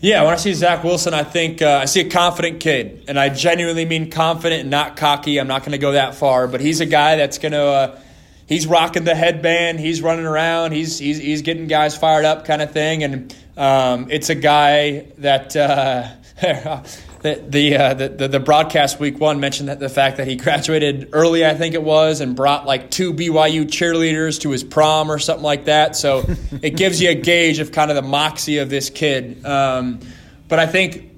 [0.00, 3.18] Yeah, when I see Zach Wilson, I think uh, I see a confident kid, and
[3.18, 5.40] I genuinely mean confident and not cocky.
[5.40, 7.64] I'm not going to go that far, but he's a guy that's going to.
[7.64, 8.00] Uh,
[8.46, 9.78] he's rocking the headband.
[9.80, 10.72] He's running around.
[10.72, 13.04] He's he's, he's getting guys fired up, kind of thing.
[13.04, 15.54] And um, it's a guy that.
[15.54, 16.08] Uh,
[17.22, 21.08] the the, uh, the, the broadcast week one mentioned that the fact that he graduated
[21.12, 25.18] early, I think it was, and brought like two BYU cheerleaders to his prom or
[25.18, 25.96] something like that.
[25.96, 26.24] So
[26.62, 29.44] it gives you a gauge of kind of the moxie of this kid.
[29.46, 30.00] Um,
[30.48, 31.10] but I think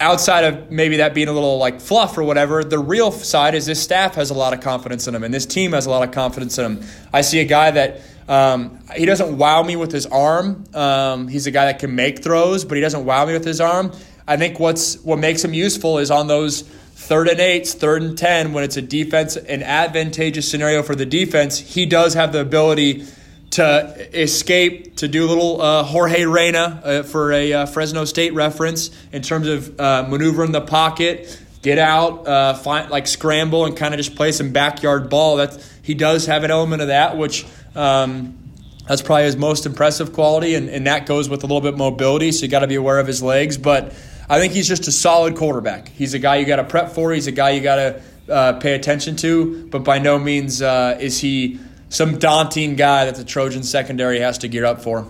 [0.00, 3.66] outside of maybe that being a little like fluff or whatever, the real side is
[3.66, 6.06] this staff has a lot of confidence in him, and this team has a lot
[6.06, 6.84] of confidence in him.
[7.12, 10.64] I see a guy that um, he doesn't wow me with his arm.
[10.74, 13.60] Um, he's a guy that can make throws, but he doesn't wow me with his
[13.60, 13.92] arm.
[14.26, 18.16] I think what's what makes him useful is on those third and eights, third and
[18.16, 22.40] ten, when it's a defense, an advantageous scenario for the defense, he does have the
[22.40, 23.06] ability
[23.54, 28.34] to escape, to do a little uh, Jorge Reyna uh, for a uh, Fresno State
[28.34, 33.76] reference in terms of uh, maneuvering the pocket, get out, uh, find like scramble, and
[33.76, 35.36] kind of just play some backyard ball.
[35.36, 37.46] That he does have an element of that, which.
[37.74, 38.38] Um,
[38.86, 42.32] that's probably his most impressive quality, and, and that goes with a little bit mobility,
[42.32, 43.56] so you got to be aware of his legs.
[43.56, 43.94] But
[44.28, 45.88] I think he's just a solid quarterback.
[45.88, 47.10] He's a guy you got to prep for.
[47.10, 49.66] He's a guy you got to uh, pay attention to.
[49.68, 51.58] But by no means is he
[51.94, 55.06] some daunting guy that the Trojan secondary has to gear up for.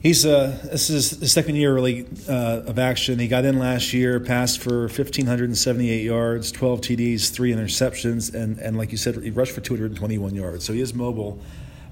[0.00, 3.18] He's uh, this is the second year really uh, of action.
[3.18, 8.76] He got in last year, passed for 1,578 yards, 12 TDs, three interceptions, and, and
[8.76, 10.64] like you said, he rushed for 221 yards.
[10.64, 11.40] So he is mobile,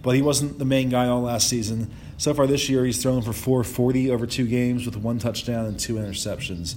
[0.03, 1.91] but he wasn't the main guy all last season.
[2.19, 5.79] So far this year, he's thrown for 440 over two games with one touchdown and
[5.79, 6.75] two interceptions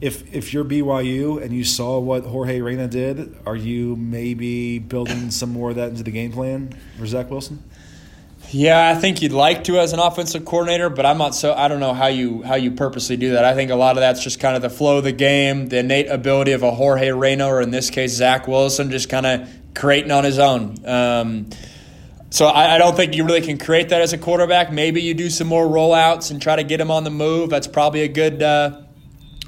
[0.00, 5.30] if if you're BYU and you saw what Jorge Reyna did, are you maybe building
[5.30, 7.62] some more of that into the game plan for Zach Wilson?
[8.50, 11.52] Yeah, I think you'd like to as an offensive coordinator, but I'm not so.
[11.52, 13.44] I don't know how you how you purposely do that.
[13.44, 15.78] I think a lot of that's just kind of the flow of the game, the
[15.78, 19.48] innate ability of a Jorge Reyna, or in this case Zach Wilson, just kind of
[19.74, 20.76] creating on his own.
[20.86, 21.50] Um,
[22.30, 24.72] so I, I, don't think you really can create that as a quarterback.
[24.72, 27.50] Maybe you do some more rollouts and try to get him on the move.
[27.50, 28.82] That's probably a good uh,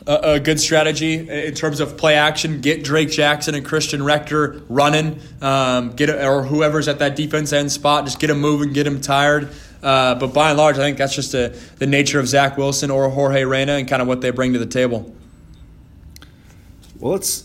[0.09, 2.63] a, a, good strategy in terms of play action.
[2.63, 5.21] Get Drake Jackson and Christian Rector running.
[5.43, 9.03] Um, get or whoever's at that defense end spot, just get them moving, get them
[9.03, 9.51] tired.
[9.83, 12.91] Uh, but by and large, I think that's just a, the nature of Zach Wilson
[12.91, 15.15] or Jorge Reyna and kind of what they bring to the table.
[16.99, 17.45] Well, let's.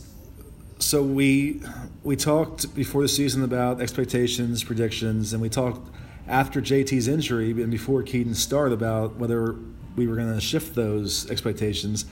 [0.80, 1.61] So we
[2.03, 5.89] we talked before the season about expectations, predictions, and we talked
[6.30, 9.55] after JT's injury and before Kedon started about whether
[9.95, 12.05] we were going to shift those expectations.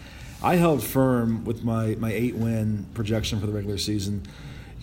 [0.43, 4.23] I held firm with my, my eight win projection for the regular season.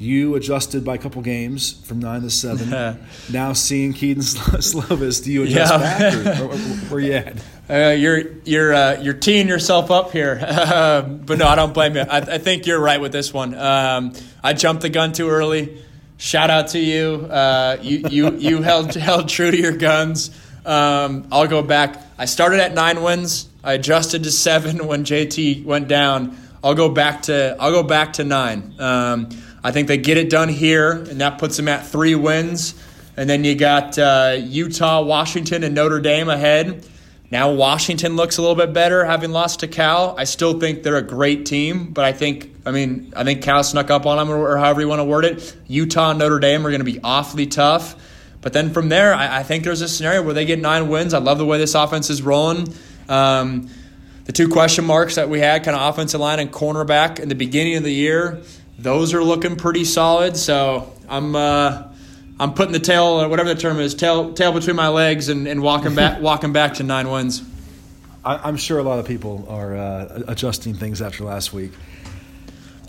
[0.01, 2.71] You adjusted by a couple games from nine to seven.
[3.33, 5.79] now seeing Kedon Slovis, do you adjust yeah.
[5.79, 7.37] back, or, or, where you at?
[7.71, 12.01] Uh, you're you're uh, you're teeing yourself up here, but no, I don't blame you.
[12.01, 13.55] I, I, think you're right with this one.
[13.55, 15.85] Um, I jumped the gun too early.
[16.17, 17.27] Shout out to you.
[17.31, 20.31] Uh, you you you held held true to your guns.
[20.65, 22.03] Um, I'll go back.
[22.17, 23.48] I started at nine wins.
[23.63, 26.37] I adjusted to seven when JT went down.
[26.63, 28.75] I'll go back to I'll go back to nine.
[28.79, 29.29] Um,
[29.63, 32.75] I think they get it done here, and that puts them at three wins.
[33.17, 36.87] And then you got uh, Utah, Washington, and Notre Dame ahead.
[37.31, 40.15] Now Washington looks a little bit better, having lost to Cal.
[40.17, 43.63] I still think they're a great team, but I think I mean I think Cal
[43.63, 45.57] snuck up on them, or, however you want to word it.
[45.67, 47.97] Utah and Notre Dame are going to be awfully tough.
[48.41, 51.13] But then from there, I, I, think there's a scenario where they get nine wins.
[51.13, 52.73] I love the way this offense is rolling.
[53.09, 53.69] Um,
[54.25, 57.35] the two question marks that we had, kind of offensive line and cornerback in the
[57.35, 58.43] beginning of the year,
[58.79, 60.37] those are looking pretty solid.
[60.37, 61.89] So I'm uh,
[62.39, 65.49] I'm putting the tail, or whatever the term is, tail tail between my legs and,
[65.49, 67.43] and walking back walking back to nine wins.
[68.25, 71.73] I, am sure a lot of people are uh, adjusting things after last week.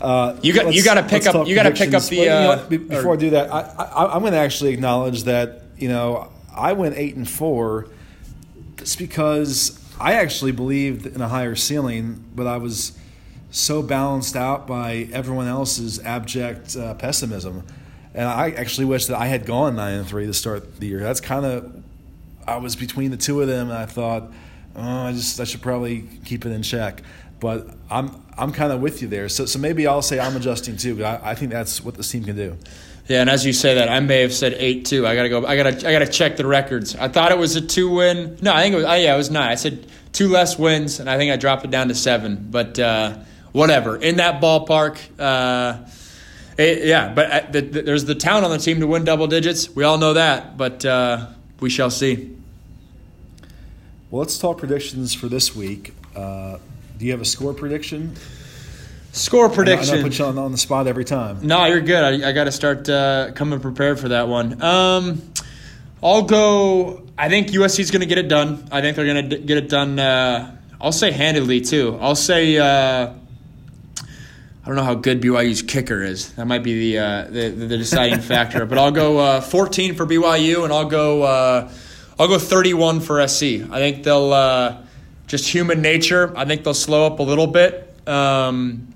[0.00, 2.18] Uh, you got you got to pick up you got to pick up the.
[2.18, 4.74] Well, you know uh, before or, I do that, I, I, I'm going to actually
[4.74, 7.88] acknowledge that you know I went eight and four.
[8.76, 12.98] Just because I actually believed in a higher ceiling, but I was
[13.50, 17.66] so balanced out by everyone else's abject uh, pessimism.
[18.14, 21.00] And I actually wish that I had gone nine and three to start the year.
[21.00, 21.82] That's kind of
[22.46, 24.32] I was between the two of them, and I thought,
[24.74, 27.02] oh, I just I should probably keep it in check.
[27.38, 29.28] But I'm I'm kind of with you there.
[29.28, 30.96] So so maybe I'll say I'm adjusting too.
[30.96, 32.56] But I, I think that's what this team can do.
[33.08, 35.06] Yeah, and as you say that, I may have said eight too.
[35.06, 35.44] I gotta go.
[35.44, 35.88] I gotta.
[35.88, 36.94] I gotta check the records.
[36.94, 38.38] I thought it was a two win.
[38.40, 38.84] No, I think it was.
[38.84, 39.50] Yeah, it was nine.
[39.50, 42.48] I said two less wins, and I think I dropped it down to seven.
[42.50, 43.18] But uh,
[43.52, 44.98] whatever, in that ballpark.
[45.18, 45.88] Uh,
[46.58, 49.26] it, yeah, but uh, the, the, there's the talent on the team to win double
[49.26, 49.74] digits.
[49.74, 51.28] We all know that, but uh,
[51.58, 52.36] we shall see.
[54.10, 55.94] Well, let's talk predictions for this week.
[56.14, 56.58] Uh,
[56.98, 58.14] do you have a score prediction?
[59.12, 59.96] Score prediction.
[59.96, 61.46] I, I put you on, on, the spot every time.
[61.46, 62.22] No, you're good.
[62.22, 64.62] I, I got to start uh, coming prepared for that one.
[64.62, 65.22] Um,
[66.02, 67.06] I'll go.
[67.18, 68.68] I think USC is going to get it done.
[68.70, 69.98] I think they're going to get it done.
[69.98, 71.98] Uh, I'll say handedly too.
[72.00, 72.56] I'll say.
[72.56, 73.14] Uh,
[74.62, 76.32] I don't know how good BYU's kicker is.
[76.34, 78.66] That might be the uh, the, the, deciding factor.
[78.66, 81.72] But I'll go uh, 14 for BYU, and I'll go uh,
[82.18, 83.42] I'll go 31 for SC.
[83.42, 84.82] I think they'll uh,
[85.26, 86.32] just human nature.
[86.36, 87.89] I think they'll slow up a little bit.
[88.10, 88.92] Um,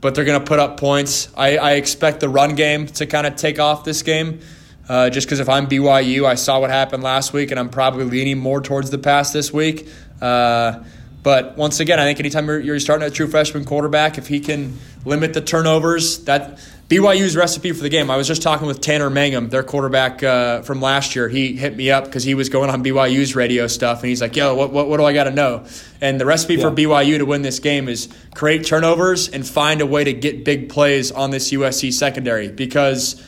[0.00, 1.28] but they're going to put up points.
[1.36, 4.40] I, I, expect the run game to kind of take off this game.
[4.88, 8.04] Uh, just because if I'm BYU, I saw what happened last week, and I'm probably
[8.04, 9.88] leaning more towards the pass this week.
[10.20, 10.84] Uh,
[11.26, 14.38] but once again, I think anytime you're, you're, starting a true freshman quarterback, if he
[14.38, 18.12] can limit the turnovers, that BYU's recipe for the game.
[18.12, 21.28] I was just talking with Tanner Mangum, their quarterback uh, from last year.
[21.28, 24.36] He hit me up because he was going on BYU's radio stuff, and he's like,
[24.36, 25.66] "Yo, what, what, what do I got to know?"
[26.00, 26.62] And the recipe yeah.
[26.62, 30.44] for BYU to win this game is create turnovers and find a way to get
[30.44, 33.20] big plays on this USC secondary because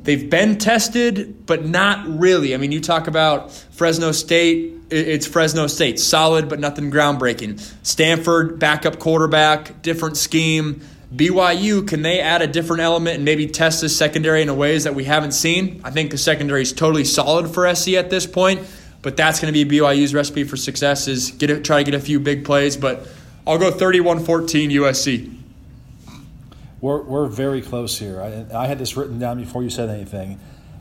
[0.00, 2.54] they've been tested, but not really.
[2.54, 4.73] I mean, you talk about Fresno State.
[4.90, 7.60] It's Fresno State, solid but nothing groundbreaking.
[7.82, 10.82] Stanford, backup quarterback, different scheme
[11.14, 14.96] BYU, can they add a different element and maybe test this secondary in ways that
[14.96, 15.80] we haven't seen?
[15.84, 18.66] I think the secondary is totally solid for SC at this point,
[19.00, 22.02] but that's going to be BYU's recipe for success is get try to get a
[22.02, 22.76] few big plays.
[22.76, 23.06] But
[23.46, 25.38] I'll go 31-14 USC.
[26.80, 28.20] We're, we're very close here.
[28.20, 30.40] I, I had this written down before you said anything,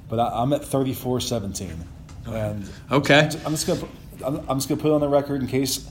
[0.10, 1.76] but I, am at 34-17.
[2.28, 3.88] And okay, I'm just gonna
[4.26, 5.90] I'm just gonna put it on the record in case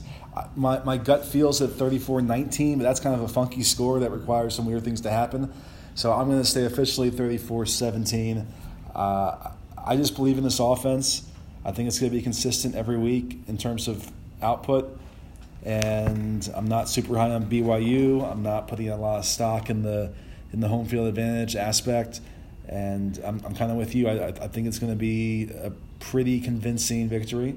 [0.55, 4.11] my, my gut feels at 34 19, but that's kind of a funky score that
[4.11, 5.53] requires some weird things to happen.
[5.95, 8.47] So I'm going to stay officially 34 17.
[8.95, 11.27] Uh, I just believe in this offense.
[11.65, 14.09] I think it's going to be consistent every week in terms of
[14.41, 14.99] output.
[15.63, 18.29] And I'm not super high on BYU.
[18.29, 20.13] I'm not putting a lot of stock in the
[20.51, 22.21] in the home field advantage aspect.
[22.67, 24.07] And I'm, I'm kind of with you.
[24.07, 25.71] I, I think it's going to be a
[26.11, 27.55] pretty convincing victory.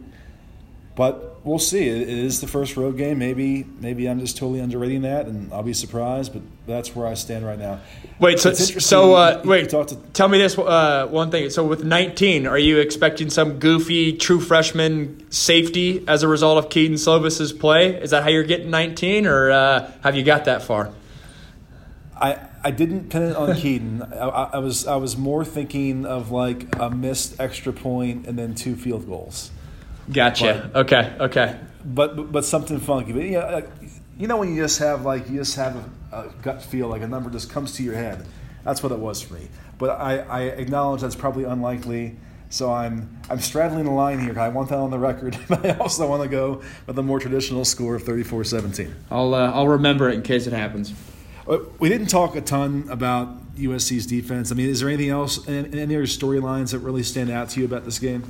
[0.95, 1.87] But we'll see.
[1.87, 3.19] It is the first road game.
[3.19, 6.33] Maybe maybe I'm just totally underrating that, and I'll be surprised.
[6.33, 7.81] But that's where I stand right now.
[8.19, 9.69] Wait, so, so uh, wait.
[9.69, 9.85] To,
[10.15, 11.51] tell me this uh, one thing.
[11.51, 16.71] So with 19, are you expecting some goofy true freshman safety as a result of
[16.71, 18.01] Kedon Slovis's play?
[18.01, 20.93] Is that how you're getting 19, or uh, have you got that far?
[22.19, 22.39] I.
[22.67, 24.03] I didn't pin it on Kedon.
[24.13, 28.57] I, I was I was more thinking of like a missed extra point and then
[28.57, 29.53] two field goals.
[30.13, 30.69] Gotcha.
[30.73, 31.17] But, okay.
[31.21, 31.61] Okay.
[31.85, 33.13] But, but something funky.
[33.13, 33.61] But yeah,
[34.19, 37.03] you know when you just have like you just have a, a, gut feel like
[37.03, 38.27] a number just comes to your head,
[38.65, 39.49] That's what it was for me.
[39.79, 42.17] But I, I acknowledge that's probably unlikely.
[42.49, 44.37] So I'm I'm straddling the line here.
[44.41, 47.21] I want that on the record, but I also want to go with the more
[47.21, 48.93] traditional score of 34-17.
[49.13, 50.93] I'll uh, I'll remember it in case it happens.
[51.49, 54.51] Uh, we didn't talk a ton about USC's defense.
[54.51, 57.67] I mean, is there anything else, any other storylines that really stand out to you
[57.67, 58.25] about this game?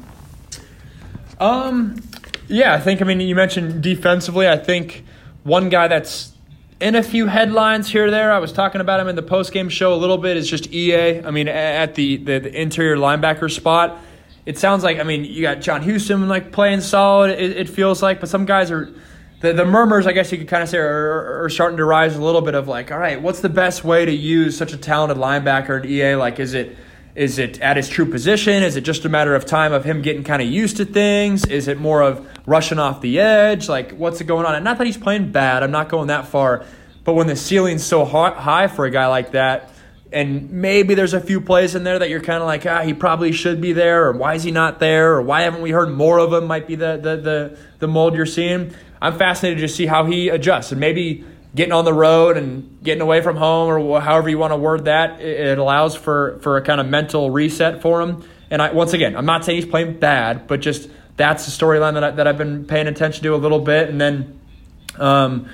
[1.41, 2.03] Um,
[2.49, 3.01] yeah, I think.
[3.01, 4.49] I mean, you mentioned defensively.
[4.49, 5.05] I think
[5.45, 6.33] one guy that's
[6.81, 8.33] in a few headlines here or there.
[8.33, 10.37] I was talking about him in the post game show a little bit.
[10.37, 11.23] Is just EA.
[11.23, 13.99] I mean, at the, the, the interior linebacker spot,
[14.45, 14.99] it sounds like.
[14.99, 17.31] I mean, you got John Houston like playing solid.
[17.31, 18.93] It, it feels like, but some guys are.
[19.41, 22.16] The, the murmurs, I guess you could kind of say, are, are starting to rise
[22.16, 24.78] a little bit of like, all right, what's the best way to use such a
[24.78, 26.14] talented linebacker at EA?
[26.14, 26.76] Like, is it
[27.14, 28.62] is it at his true position?
[28.62, 31.47] Is it just a matter of time of him getting kind of used to things?
[31.47, 33.70] Is it more of rushing off the edge?
[33.70, 34.55] Like, what's going on?
[34.55, 36.66] And not that he's playing bad, I'm not going that far.
[37.05, 39.70] But when the ceiling's so high for a guy like that,
[40.12, 42.93] and maybe there's a few plays in there that you're kind of like, ah, he
[42.93, 45.91] probably should be there, or why is he not there, or why haven't we heard
[45.91, 46.47] more of him?
[46.47, 48.74] Might be the the the, the mold you're seeing.
[49.01, 51.24] I'm fascinated to see how he adjusts, and maybe
[51.55, 54.84] getting on the road and getting away from home or however you want to word
[54.84, 58.22] that, it allows for, for a kind of mental reset for him.
[58.51, 61.94] And I, once again, I'm not saying he's playing bad, but just that's the storyline
[61.94, 63.88] that, I, that I've been paying attention to a little bit.
[63.88, 64.38] And then
[64.99, 65.49] um,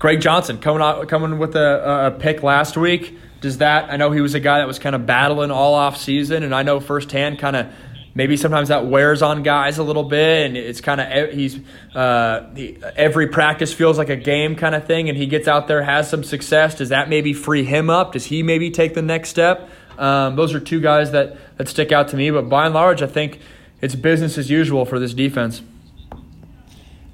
[0.00, 3.16] Greg Johnson coming out, coming with a, a pick last week.
[3.40, 3.90] Does that?
[3.90, 6.54] I know he was a guy that was kind of battling all off season, and
[6.54, 7.66] I know firsthand kind of
[8.14, 11.58] maybe sometimes that wears on guys a little bit, and it's kind of he's
[11.94, 15.68] uh, he, every practice feels like a game kind of thing, and he gets out
[15.68, 16.76] there has some success.
[16.76, 18.12] Does that maybe free him up?
[18.12, 19.68] Does he maybe take the next step?
[19.98, 23.02] Um, those are two guys that that stick out to me, but by and large,
[23.02, 23.40] I think
[23.80, 25.62] it's business as usual for this defense.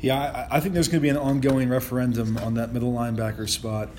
[0.00, 3.46] Yeah, I, I think there's going to be an ongoing referendum on that middle linebacker
[3.48, 3.90] spot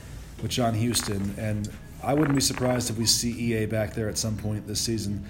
[0.42, 1.70] with John Houston, and
[2.04, 5.30] I wouldn't be surprised if we see EA back there at some point this season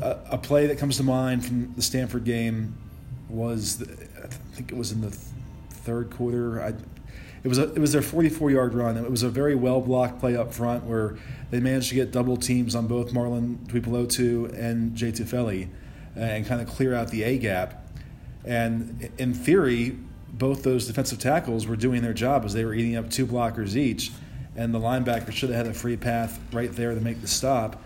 [0.00, 2.76] a, play that comes to mind from the Stanford game
[3.28, 5.22] was, the, I think it was in the th-
[5.70, 6.62] third quarter.
[6.62, 6.74] I,
[7.42, 8.96] it was a, it was their 44 yard run.
[8.96, 11.16] It was a very well blocked play up front where
[11.50, 15.68] they managed to get double teams on both Marlon Tuipulotu and Jay Tufele
[16.16, 17.86] uh, and kind of clear out the A gap.
[18.44, 19.96] And in theory,
[20.28, 23.74] both those defensive tackles were doing their job as they were eating up two blockers
[23.74, 24.12] each,
[24.56, 27.82] and the linebacker should have had a free path right there to make the stop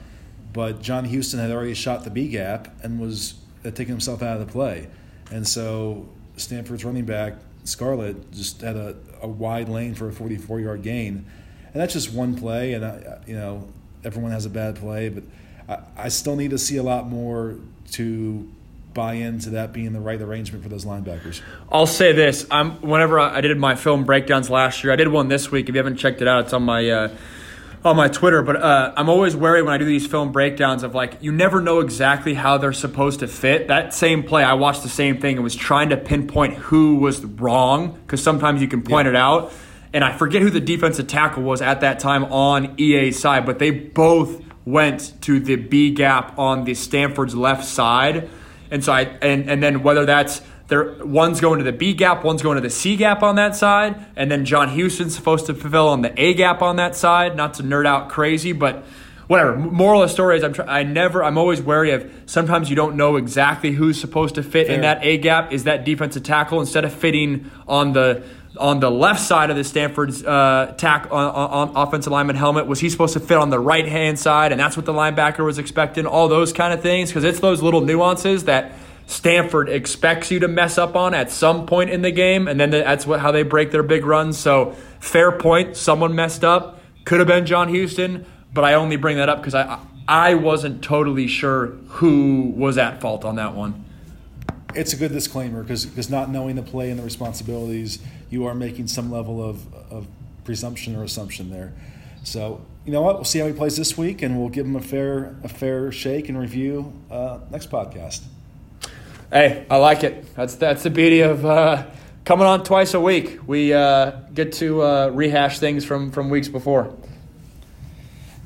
[0.54, 3.34] but John Houston had already shot the B gap and was
[3.64, 4.88] taking himself out of the play.
[5.30, 7.34] And so Stanford's running back,
[7.64, 11.26] Scarlett, just had a, a wide lane for a 44 yard gain.
[11.72, 12.74] And that's just one play.
[12.74, 13.68] And, I, you know,
[14.04, 15.24] everyone has a bad play, but
[15.68, 17.56] I, I still need to see a lot more
[17.92, 18.50] to
[18.92, 21.42] buy into that being the right arrangement for those linebackers.
[21.72, 25.26] I'll say this: I'm whenever I did my film breakdowns last year, I did one
[25.26, 25.68] this week.
[25.68, 27.16] If you haven't checked it out, it's on my uh,
[27.84, 30.94] on my Twitter, but uh, I'm always wary when I do these film breakdowns of
[30.94, 33.68] like, you never know exactly how they're supposed to fit.
[33.68, 37.22] That same play, I watched the same thing and was trying to pinpoint who was
[37.22, 39.10] wrong because sometimes you can point yeah.
[39.10, 39.52] it out.
[39.92, 43.58] And I forget who the defensive tackle was at that time on EA's side, but
[43.58, 48.30] they both went to the B gap on the Stanford's left side.
[48.70, 52.24] And so I, and, and then whether that's there, one's going to the B gap,
[52.24, 55.54] one's going to the C gap on that side, and then John Houston's supposed to
[55.54, 57.36] fulfill on the A gap on that side.
[57.36, 58.84] Not to nerd out crazy, but
[59.26, 59.56] whatever.
[59.56, 62.10] Moral of the story is, I'm try- I never, I'm always wary of.
[62.26, 64.76] Sometimes you don't know exactly who's supposed to fit Fair.
[64.76, 65.52] in that A gap.
[65.52, 68.22] Is that defensive tackle instead of fitting on the
[68.56, 72.66] on the left side of the Stanford's uh, tack on, on, offensive lineman helmet?
[72.66, 75.44] Was he supposed to fit on the right hand side, and that's what the linebacker
[75.44, 76.06] was expecting?
[76.06, 78.72] All those kind of things because it's those little nuances that
[79.06, 82.70] Stanford expects you to mess up on at some point in the game, and then
[82.70, 84.38] that's what, how they break their big runs.
[84.38, 85.76] So, fair point.
[85.76, 86.80] Someone messed up.
[87.04, 89.78] Could have been John Houston, but I only bring that up because I
[90.08, 93.84] I wasn't totally sure who was at fault on that one.
[94.74, 97.98] It's a good disclaimer because because not knowing the play and the responsibilities,
[98.30, 100.06] you are making some level of, of
[100.44, 101.72] presumption or assumption there.
[102.22, 103.16] So you know what?
[103.16, 105.92] We'll see how he plays this week, and we'll give him a fair a fair
[105.92, 108.22] shake and review uh, next podcast.
[109.34, 110.32] Hey, I like it.
[110.36, 111.86] That's that's the beauty of uh,
[112.24, 113.40] coming on twice a week.
[113.48, 116.94] We uh, get to uh, rehash things from from weeks before.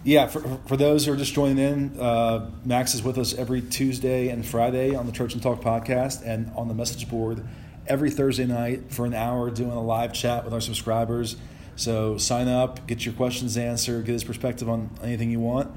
[0.02, 3.60] Yeah, for, for those who are just joining in, uh, Max is with us every
[3.60, 7.46] Tuesday and Friday on the Trojan Talk podcast and on the message board
[7.86, 11.36] every Thursday night for an hour doing a live chat with our subscribers.
[11.76, 15.70] So sign up, get your questions answered, get his perspective on anything you want.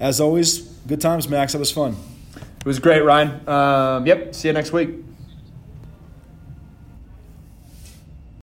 [0.00, 1.52] As always, good times, Max.
[1.52, 1.96] That was fun.
[2.68, 3.48] It was great, Ryan.
[3.48, 4.34] Um, yep.
[4.34, 4.90] See you next week.